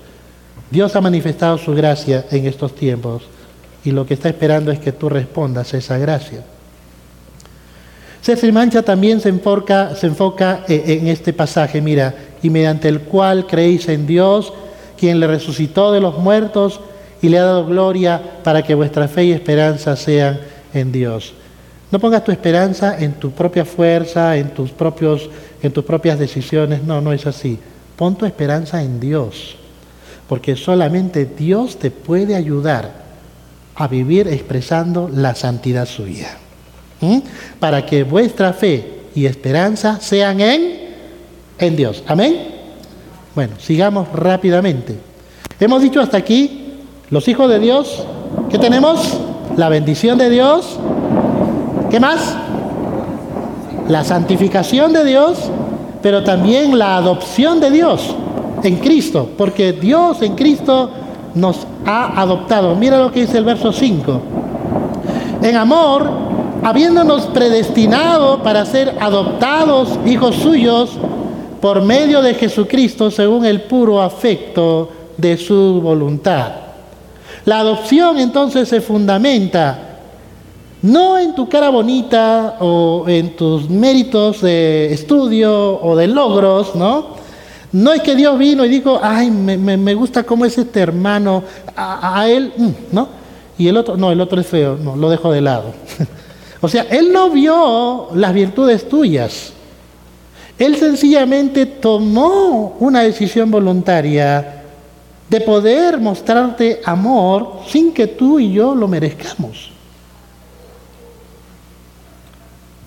[0.70, 3.22] Dios ha manifestado su gracia en estos tiempos
[3.84, 6.42] y lo que está esperando es que tú respondas a esa gracia.
[8.22, 13.00] Sin mancha también se enfoca, se enfoca eh, en este pasaje, mira, y mediante el
[13.00, 14.52] cual creéis en Dios,
[14.96, 16.80] quien le resucitó de los muertos
[17.20, 20.40] y le ha dado gloria para que vuestra fe y esperanza sean
[20.72, 21.34] en Dios.
[21.92, 25.28] No pongas tu esperanza en tu propia fuerza, en tus, propios,
[25.62, 26.82] en tus propias decisiones.
[26.82, 27.58] No, no es así.
[27.96, 29.56] Pon tu esperanza en Dios.
[30.26, 32.90] Porque solamente Dios te puede ayudar
[33.74, 36.38] a vivir expresando la santidad suya.
[37.02, 37.18] ¿Mm?
[37.60, 40.94] Para que vuestra fe y esperanza sean en,
[41.58, 42.02] en Dios.
[42.06, 42.36] Amén.
[43.34, 44.96] Bueno, sigamos rápidamente.
[45.60, 46.72] Hemos dicho hasta aquí,
[47.10, 48.06] los hijos de Dios,
[48.50, 49.18] ¿qué tenemos?
[49.58, 50.78] La bendición de Dios.
[51.92, 52.34] ¿Qué más?
[53.86, 55.36] La santificación de Dios,
[56.00, 58.16] pero también la adopción de Dios
[58.62, 60.88] en Cristo, porque Dios en Cristo
[61.34, 62.74] nos ha adoptado.
[62.76, 64.22] Mira lo que dice el verso 5.
[65.42, 66.08] En amor,
[66.62, 70.92] habiéndonos predestinado para ser adoptados hijos suyos,
[71.60, 76.52] por medio de Jesucristo según el puro afecto de su voluntad.
[77.44, 79.91] La adopción entonces se fundamenta
[80.82, 87.22] no en tu cara bonita o en tus méritos de estudio o de logros, ¿no?
[87.72, 91.42] No es que Dios vino y dijo, ay, me, gusta cómo es este hermano,
[91.74, 93.08] a, él, mm, ¿no?
[93.56, 95.72] Y el otro, no, el otro es feo, no, lo dejo de lado.
[96.60, 99.52] o sea, Él no vio las virtudes tuyas,
[100.58, 104.62] él sencillamente tomó una decisión voluntaria
[105.28, 109.72] de poder mostrarte amor sin que tú y yo lo merezcamos.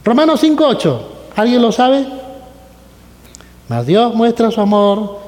[0.06, 1.00] Romanos 5.8,
[1.36, 2.06] ¿alguien lo sabe?
[3.68, 5.20] Mas Dios muestra su amor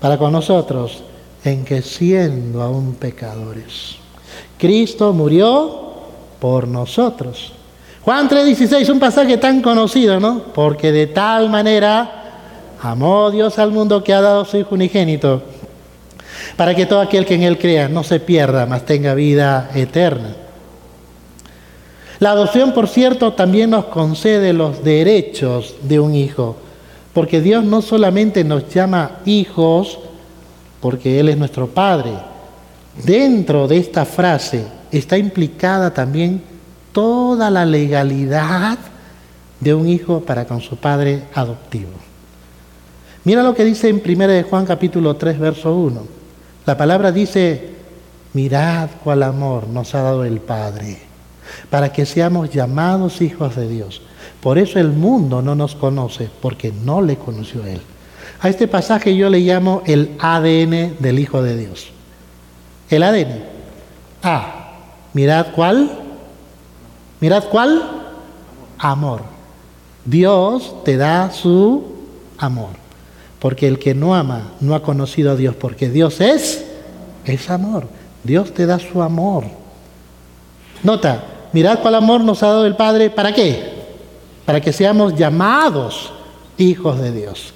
[0.00, 1.02] para con nosotros
[1.42, 3.96] en que siendo aún pecadores,
[4.58, 5.90] Cristo murió
[6.38, 7.54] por nosotros
[8.02, 10.42] Juan 3:16, un pasaje tan conocido, ¿no?
[10.54, 12.10] Porque de tal manera
[12.82, 15.42] amó Dios al mundo que ha dado su Hijo unigénito,
[16.56, 20.34] para que todo aquel que en Él crea no se pierda, mas tenga vida eterna.
[22.20, 26.56] La adopción, por cierto, también nos concede los derechos de un hijo,
[27.14, 29.98] porque Dios no solamente nos llama hijos,
[30.80, 32.12] porque Él es nuestro Padre.
[33.04, 36.42] Dentro de esta frase está implicada también
[36.92, 38.78] toda la legalidad
[39.60, 41.90] de un hijo para con su padre adoptivo.
[43.24, 46.02] Mira lo que dice en 1 de Juan capítulo 3, verso 1.
[46.66, 47.70] La palabra dice,
[48.32, 50.98] mirad cuál amor nos ha dado el Padre,
[51.68, 54.02] para que seamos llamados hijos de Dios.
[54.40, 57.80] Por eso el mundo no nos conoce, porque no le conoció Él.
[58.40, 61.88] A este pasaje yo le llamo el ADN del Hijo de Dios.
[62.88, 63.44] El ADN.
[64.22, 64.72] A.
[65.12, 65.90] Mirad cuál.
[67.20, 67.82] Mirad cuál.
[68.78, 69.22] Amor.
[70.04, 71.84] Dios te da su
[72.38, 72.70] amor.
[73.38, 76.64] Porque el que no ama no ha conocido a Dios, porque Dios es,
[77.24, 77.88] es amor.
[78.24, 79.44] Dios te da su amor.
[80.82, 83.10] Nota, mirad cuál amor nos ha dado el Padre.
[83.10, 83.80] ¿Para qué?
[84.44, 86.12] Para que seamos llamados
[86.56, 87.52] hijos de Dios.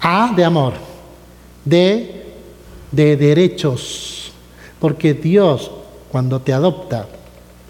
[0.00, 0.74] A de amor.
[1.64, 2.34] D
[2.90, 4.32] de derechos.
[4.78, 5.70] Porque Dios
[6.10, 7.06] cuando te adopta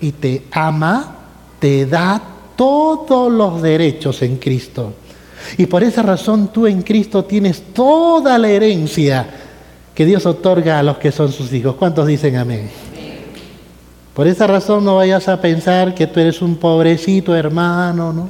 [0.00, 1.16] y te ama,
[1.58, 2.20] te da
[2.56, 4.94] todos los derechos en Cristo.
[5.58, 9.26] Y por esa razón tú en Cristo tienes toda la herencia
[9.94, 11.76] que Dios otorga a los que son sus hijos.
[11.76, 12.70] ¿Cuántos dicen amén?
[14.20, 18.28] Por esa razón no vayas a pensar que tú eres un pobrecito hermano, ¿no?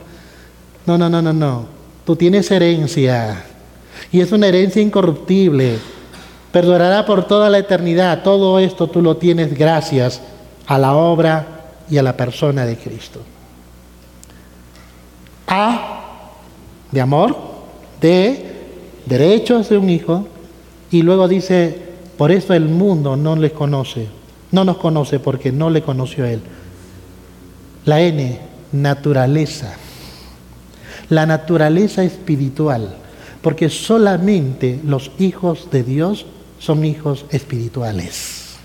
[0.86, 1.66] No, no, no, no.
[2.04, 3.42] Tú tienes herencia.
[4.12, 5.80] Y es una herencia incorruptible.
[6.52, 8.22] Perdurará por toda la eternidad.
[8.22, 10.22] Todo esto tú lo tienes gracias
[10.68, 13.18] a la obra y a la persona de Cristo.
[15.48, 16.20] A
[16.92, 17.36] de amor,
[18.00, 18.68] de
[19.06, 20.28] derechos de un hijo,
[20.92, 21.76] y luego dice,
[22.16, 24.19] por eso el mundo no les conoce,
[24.52, 26.40] no nos conoce porque no le conoció a él.
[27.84, 28.38] La N,
[28.72, 29.74] naturaleza.
[31.08, 32.96] La naturaleza espiritual,
[33.42, 36.26] porque solamente los hijos de Dios
[36.58, 38.56] son hijos espirituales.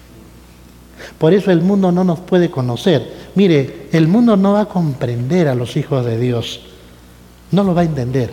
[1.18, 3.14] Por eso el mundo no nos puede conocer.
[3.36, 6.62] Mire, el mundo no va a comprender a los hijos de Dios
[7.52, 8.32] no lo va a entender.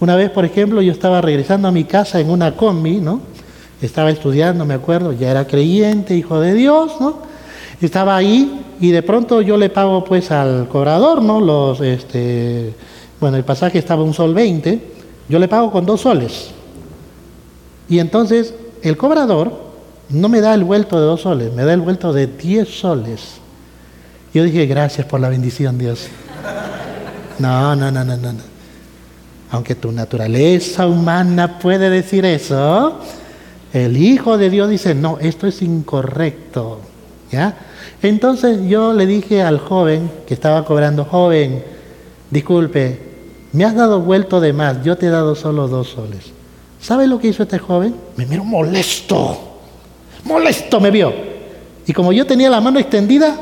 [0.00, 3.20] Una vez, por ejemplo, yo estaba regresando a mi casa en una combi, ¿no?
[3.82, 7.18] Estaba estudiando, me acuerdo, ya era creyente, hijo de Dios, ¿no?
[7.80, 11.40] Estaba ahí y de pronto yo le pago pues al cobrador, ¿no?
[11.40, 12.74] Los, este,
[13.20, 14.80] bueno, el pasaje estaba un sol 20,
[15.28, 16.50] yo le pago con dos soles.
[17.88, 19.52] Y entonces el cobrador
[20.08, 23.38] no me da el vuelto de dos soles, me da el vuelto de diez soles.
[24.32, 26.08] Yo dije, gracias por la bendición, Dios.
[27.38, 28.32] No, no, no, no, no.
[29.50, 33.00] Aunque tu naturaleza humana puede decir eso,
[33.84, 36.80] el Hijo de Dios dice, no, esto es incorrecto.
[37.30, 37.56] ¿Ya?
[38.02, 41.62] Entonces yo le dije al joven que estaba cobrando, joven,
[42.30, 43.00] disculpe,
[43.52, 46.32] me has dado vuelto de más, yo te he dado solo dos soles.
[46.80, 47.94] ¿Sabe lo que hizo este joven?
[48.16, 49.58] Me miró molesto,
[50.24, 51.12] molesto me vio.
[51.86, 53.36] Y como yo tenía la mano extendida,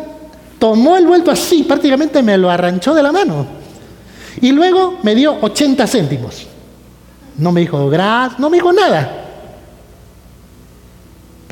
[0.59, 3.47] tomó el vuelto así, prácticamente me lo arranchó de la mano.
[4.41, 6.47] Y luego me dio 80 céntimos.
[7.37, 9.24] No me dijo gracias, no me dijo nada.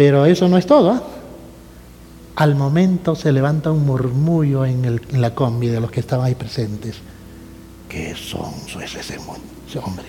[0.05, 0.91] Pero eso no es todo.
[0.91, 1.01] ¿ah?
[2.35, 6.97] Al momento se levanta un murmullo en, la combi de los que estaban ahí presentes.
[7.89, 10.05] ¿Qué sonso es ese, ese hombre?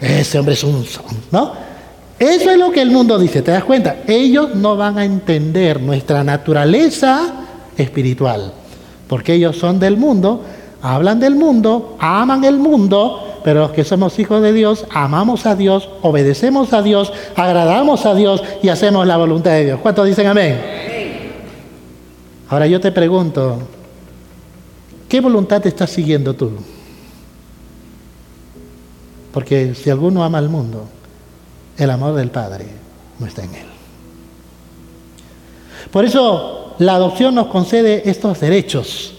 [0.00, 1.52] Ese hombre es un son, ¿no?
[2.18, 3.96] Eso es lo que el mundo dice, ¿te das cuenta?
[4.06, 7.44] Ellos no van a entender nuestra naturaleza
[7.76, 8.54] espiritual,
[9.06, 10.42] porque ellos son del mundo,
[10.80, 15.54] hablan del mundo, aman el mundo, pero los que somos hijos de Dios, amamos a
[15.54, 19.80] Dios, obedecemos a Dios, agradamos a Dios y hacemos la voluntad de Dios.
[19.80, 20.60] ¿Cuántos dicen amén?
[22.48, 23.58] Ahora yo te pregunto,
[25.08, 26.52] ¿qué voluntad te estás siguiendo tú?
[29.32, 30.86] Porque si alguno ama al mundo,
[31.76, 32.66] el amor del Padre
[33.18, 33.66] no está en él.
[35.90, 39.14] Por eso la adopción nos concede estos derechos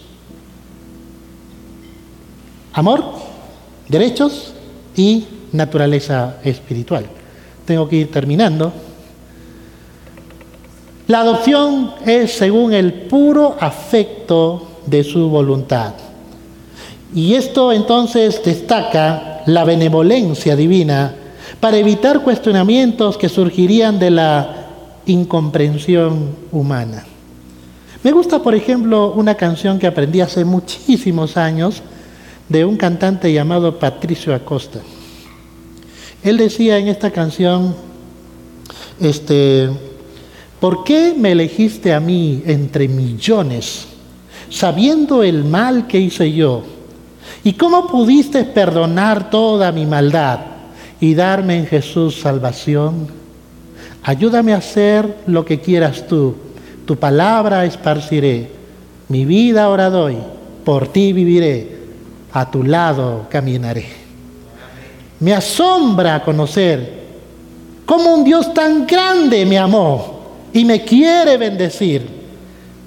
[2.76, 3.02] amor,
[3.88, 4.52] derechos
[4.96, 7.06] y naturaleza espiritual.
[7.64, 8.72] Tengo que ir terminando.
[11.08, 15.94] La adopción es según el puro afecto de su voluntad.
[17.14, 21.14] Y esto entonces destaca la benevolencia divina
[21.60, 24.66] para evitar cuestionamientos que surgirían de la
[25.06, 27.04] incomprensión humana.
[28.02, 31.82] Me gusta, por ejemplo, una canción que aprendí hace muchísimos años,
[32.48, 34.80] de un cantante llamado Patricio Acosta.
[36.22, 37.74] Él decía en esta canción,
[39.00, 39.68] este,
[40.60, 43.86] ¿por qué me elegiste a mí entre millones,
[44.48, 46.62] sabiendo el mal que hice yo?
[47.44, 50.40] ¿Y cómo pudiste perdonar toda mi maldad
[51.00, 53.08] y darme en Jesús salvación?
[54.02, 56.34] Ayúdame a hacer lo que quieras tú.
[56.86, 58.50] Tu palabra esparciré.
[59.08, 60.16] Mi vida ahora doy.
[60.64, 61.85] Por ti viviré
[62.38, 63.86] a tu lado caminaré.
[65.20, 67.06] Me asombra conocer
[67.86, 70.20] cómo un Dios tan grande me amó
[70.52, 72.06] y me quiere bendecir.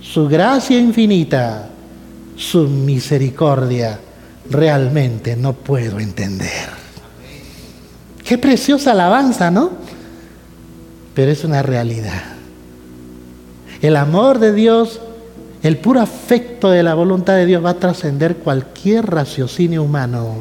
[0.02, 1.68] Su gracia infinita,
[2.36, 4.00] su misericordia,
[4.52, 6.70] realmente no puedo entender.
[8.24, 9.72] Qué preciosa alabanza, ¿no?
[11.16, 12.22] Pero es una realidad.
[13.82, 15.02] El amor de Dios,
[15.62, 20.36] el puro afecto de la voluntad de Dios va a trascender cualquier raciocinio humano.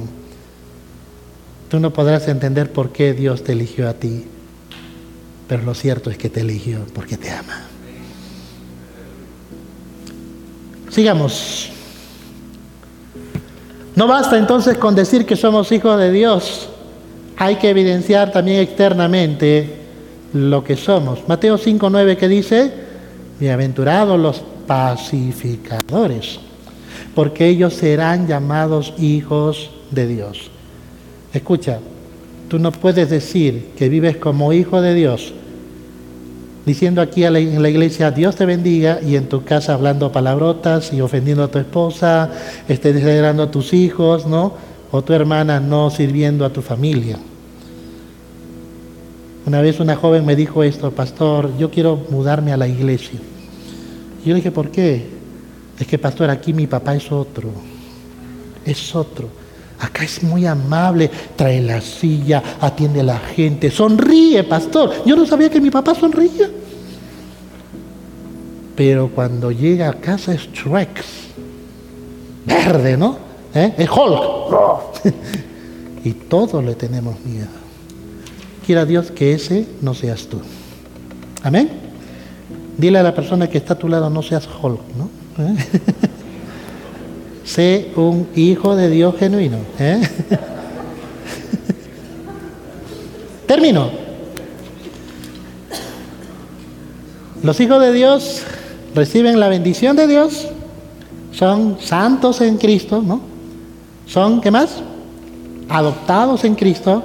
[1.69, 4.27] Tú no podrás entender por qué Dios te eligió a ti,
[5.49, 7.63] pero lo cierto es que te eligió porque te ama.
[10.91, 11.71] Sigamos.
[13.97, 16.69] No basta entonces con decir que somos hijos de Dios.
[17.37, 19.79] Hay que evidenciar también externamente
[20.33, 21.27] lo que somos.
[21.27, 22.73] Mateo 5.9 que dice,
[23.41, 26.39] bienaventurados los pacificadores,
[27.17, 30.53] porque ellos serán llamados hijos de Dios.
[31.33, 31.81] Escucha,
[32.49, 35.33] tú no puedes decir que vives como hijo de Dios
[36.69, 41.01] diciendo aquí en la iglesia, Dios te bendiga, y en tu casa hablando palabrotas y
[41.01, 42.31] ofendiendo a tu esposa,
[42.69, 44.53] este, desalegrando a tus hijos, ¿no?
[44.91, 47.17] O tu hermana no sirviendo a tu familia.
[49.47, 53.19] Una vez una joven me dijo esto, pastor, yo quiero mudarme a la iglesia.
[54.29, 55.07] Yo le dije, ¿por qué?
[55.79, 57.49] Es que, pastor, aquí mi papá es otro.
[58.63, 59.27] Es otro.
[59.81, 64.93] Acá es muy amable, trae la silla, atiende a la gente, sonríe, pastor.
[65.07, 66.51] Yo no sabía que mi papá sonría.
[68.77, 71.07] Pero cuando llega a casa es Trex,
[72.45, 73.17] verde, ¿no?
[73.55, 73.73] ¿Eh?
[73.79, 75.05] Es Hulk.
[76.05, 77.49] y todos le tenemos miedo.
[78.67, 80.39] Quiera Dios que ese no seas tú.
[81.43, 81.88] Amén.
[82.79, 85.11] Dile a la persona que está a tu lado, no seas Hulk, ¿no?
[85.45, 85.55] ¿Eh?
[87.45, 89.59] sé un hijo de Dios genuino.
[89.81, 90.01] ¿eh?
[93.49, 93.91] Termino.
[97.43, 98.43] Los hijos de Dios
[98.95, 100.47] reciben la bendición de Dios,
[101.33, 103.21] son santos en Cristo, ¿no?
[104.07, 104.83] Son, ¿qué más?
[105.69, 107.03] Adoptados en Cristo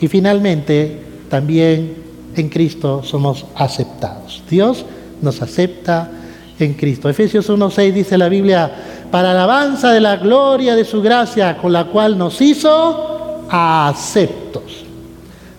[0.00, 1.96] y finalmente también
[2.36, 4.42] en Cristo somos aceptados.
[4.48, 4.84] Dios
[5.22, 6.10] nos acepta
[6.58, 7.08] en Cristo.
[7.08, 8.70] Efesios 1.6 dice la Biblia,
[9.10, 14.84] para alabanza de la gloria de su gracia con la cual nos hizo aceptos.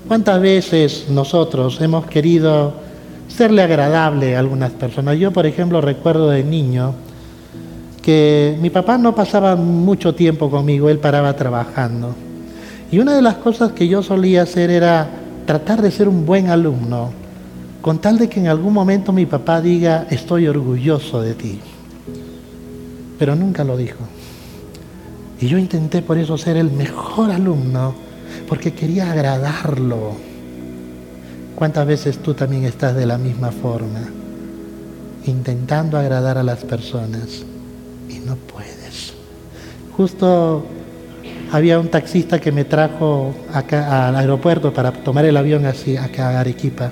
[0.07, 2.73] ¿Cuántas veces nosotros hemos querido
[3.27, 5.17] serle agradable a algunas personas?
[5.17, 6.93] Yo, por ejemplo, recuerdo de niño
[8.01, 12.15] que mi papá no pasaba mucho tiempo conmigo, él paraba trabajando.
[12.91, 15.07] Y una de las cosas que yo solía hacer era
[15.45, 17.11] tratar de ser un buen alumno,
[17.81, 21.59] con tal de que en algún momento mi papá diga, estoy orgulloso de ti
[23.19, 23.99] pero nunca lo dijo.
[25.41, 27.93] Y yo intenté por eso ser el mejor alumno,
[28.47, 30.13] porque quería agradarlo.
[31.55, 33.99] ¿Cuántas veces tú también estás de la misma forma,
[35.25, 37.43] intentando agradar a las personas
[38.07, 39.13] y no puedes?
[39.95, 40.65] Justo
[41.51, 46.29] había un taxista que me trajo acá al aeropuerto para tomar el avión así acá
[46.29, 46.91] a Arequipa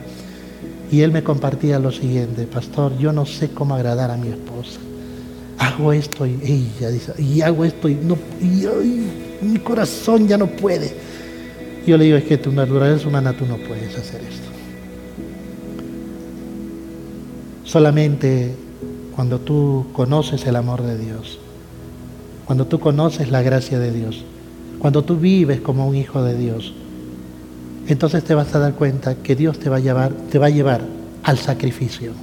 [0.91, 4.79] y él me compartía lo siguiente, pastor, yo no sé cómo agradar a mi esposa
[5.57, 8.17] hago esto y ella dice, y hago esto y no,
[9.41, 10.93] mi corazón ya no puede.
[11.85, 14.47] Yo le digo, es que tu naturaleza humana tú no puedes hacer esto.
[17.63, 18.55] Solamente
[19.15, 21.39] cuando tú conoces el amor de Dios,
[22.45, 24.23] cuando tú conoces la gracia de Dios,
[24.79, 26.73] cuando tú vives como un hijo de Dios,
[27.87, 30.49] entonces te vas a dar cuenta que Dios te va a llevar, te va a
[30.49, 30.81] llevar
[31.23, 32.13] al sacrificio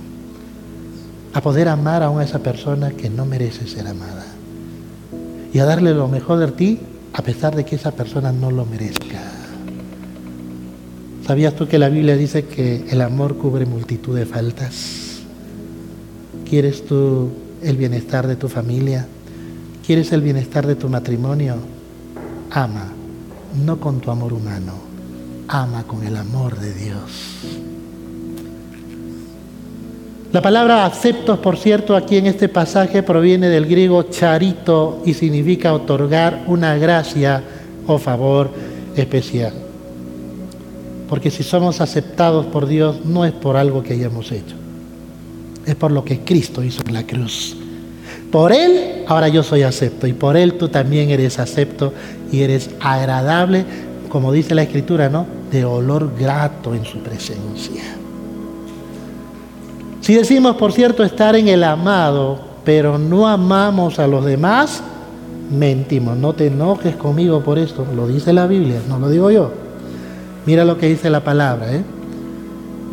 [1.33, 4.25] a poder amar a esa persona que no merece ser amada
[5.53, 6.81] y a darle lo mejor de ti
[7.12, 9.23] a pesar de que esa persona no lo merezca.
[11.27, 15.21] ¿Sabías tú que la Biblia dice que el amor cubre multitud de faltas?
[16.49, 17.31] ¿Quieres tú
[17.62, 19.07] el bienestar de tu familia?
[19.87, 21.57] ¿Quieres el bienestar de tu matrimonio?
[22.51, 22.89] Ama,
[23.65, 24.75] no con tu amor humano,
[25.49, 27.01] ama con el amor de Dios.
[30.32, 35.72] La palabra aceptos, por cierto, aquí en este pasaje proviene del griego charito y significa
[35.72, 37.40] otorgar una gracia
[37.86, 38.51] o favor
[38.97, 39.53] especial.
[41.09, 44.57] Porque si somos aceptados por Dios no es por algo que hayamos hecho,
[45.66, 47.57] es por lo que Cristo hizo en la cruz.
[48.32, 51.92] Por Él ahora yo soy acepto y por Él tú también eres acepto
[52.32, 53.64] y eres agradable,
[54.15, 55.27] como dice la Escritura, ¿no?
[55.51, 57.83] De olor grato en su presencia.
[60.01, 64.85] Si decimos, por cierto, estar en el amado, pero no amamos a los demás,
[65.51, 66.17] mentimos.
[66.17, 69.51] No te enojes conmigo por esto, lo dice la Biblia, no lo digo yo.
[70.47, 71.75] Mira lo que dice la palabra.
[71.75, 71.83] ¿eh?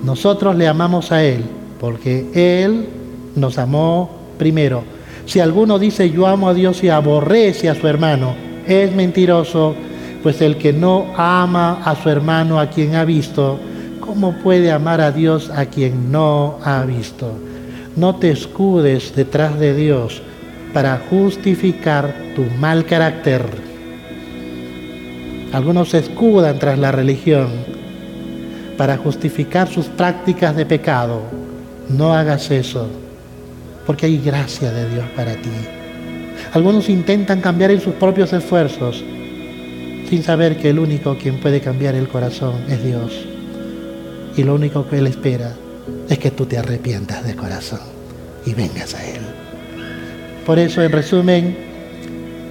[0.04, 1.44] Nosotros le amamos a Él,
[1.80, 2.90] porque Él
[3.36, 4.10] nos amó
[4.40, 4.82] primero.
[5.28, 8.34] Si alguno dice yo amo a Dios y aborrece a su hermano,
[8.66, 9.76] es mentiroso,
[10.24, 13.60] Pues el que no ama a su hermano a quien ha visto,
[14.00, 17.34] ¿cómo puede amar a Dios a quien no ha visto?
[17.96, 20.22] No te escudes detrás de Dios
[20.74, 23.44] para justificar tu mal carácter.
[25.52, 27.50] Algunos se escudan tras la religión
[28.78, 31.24] para justificar sus prácticas de pecado.
[31.90, 32.88] No hagas eso,
[33.86, 35.50] porque hay gracia de Dios para ti.
[36.54, 39.04] Algunos intentan cambiar en sus propios esfuerzos
[40.12, 43.14] sin saber que el único quien puede cambiar el corazón es Dios.
[44.36, 45.54] Y lo único que Él espera
[46.10, 47.80] es que tú te arrepientas de corazón
[48.46, 49.22] y vengas a Él.
[50.46, 51.58] Por eso, en resumen,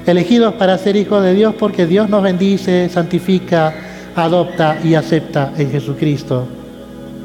[0.06, 3.74] elegidos para ser hijos de Dios porque Dios nos bendice, santifica,
[4.16, 6.48] adopta y acepta en Jesucristo.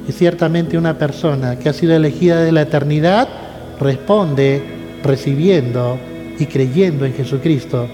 [0.05, 3.29] Y ciertamente una persona que ha sido elegida de la eternidad
[3.79, 4.61] responde
[5.01, 5.97] recibiendo
[6.37, 7.87] y creyendo en Jesucristo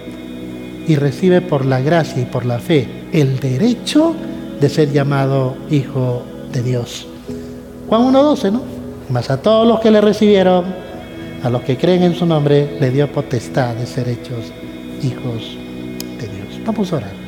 [0.92, 4.14] y recibe por la gracia y por la fe el derecho
[4.60, 6.22] de ser llamado hijo
[6.52, 7.08] de Dios.
[7.88, 8.62] Juan 1.12, ¿no?
[9.10, 10.66] Mas a todos los que le recibieron,
[11.44, 14.52] a los que creen en su nombre, le dio potestad de ser hechos
[15.02, 15.58] hijos
[16.20, 16.60] de Dios.
[16.66, 17.21] Vamos a orar.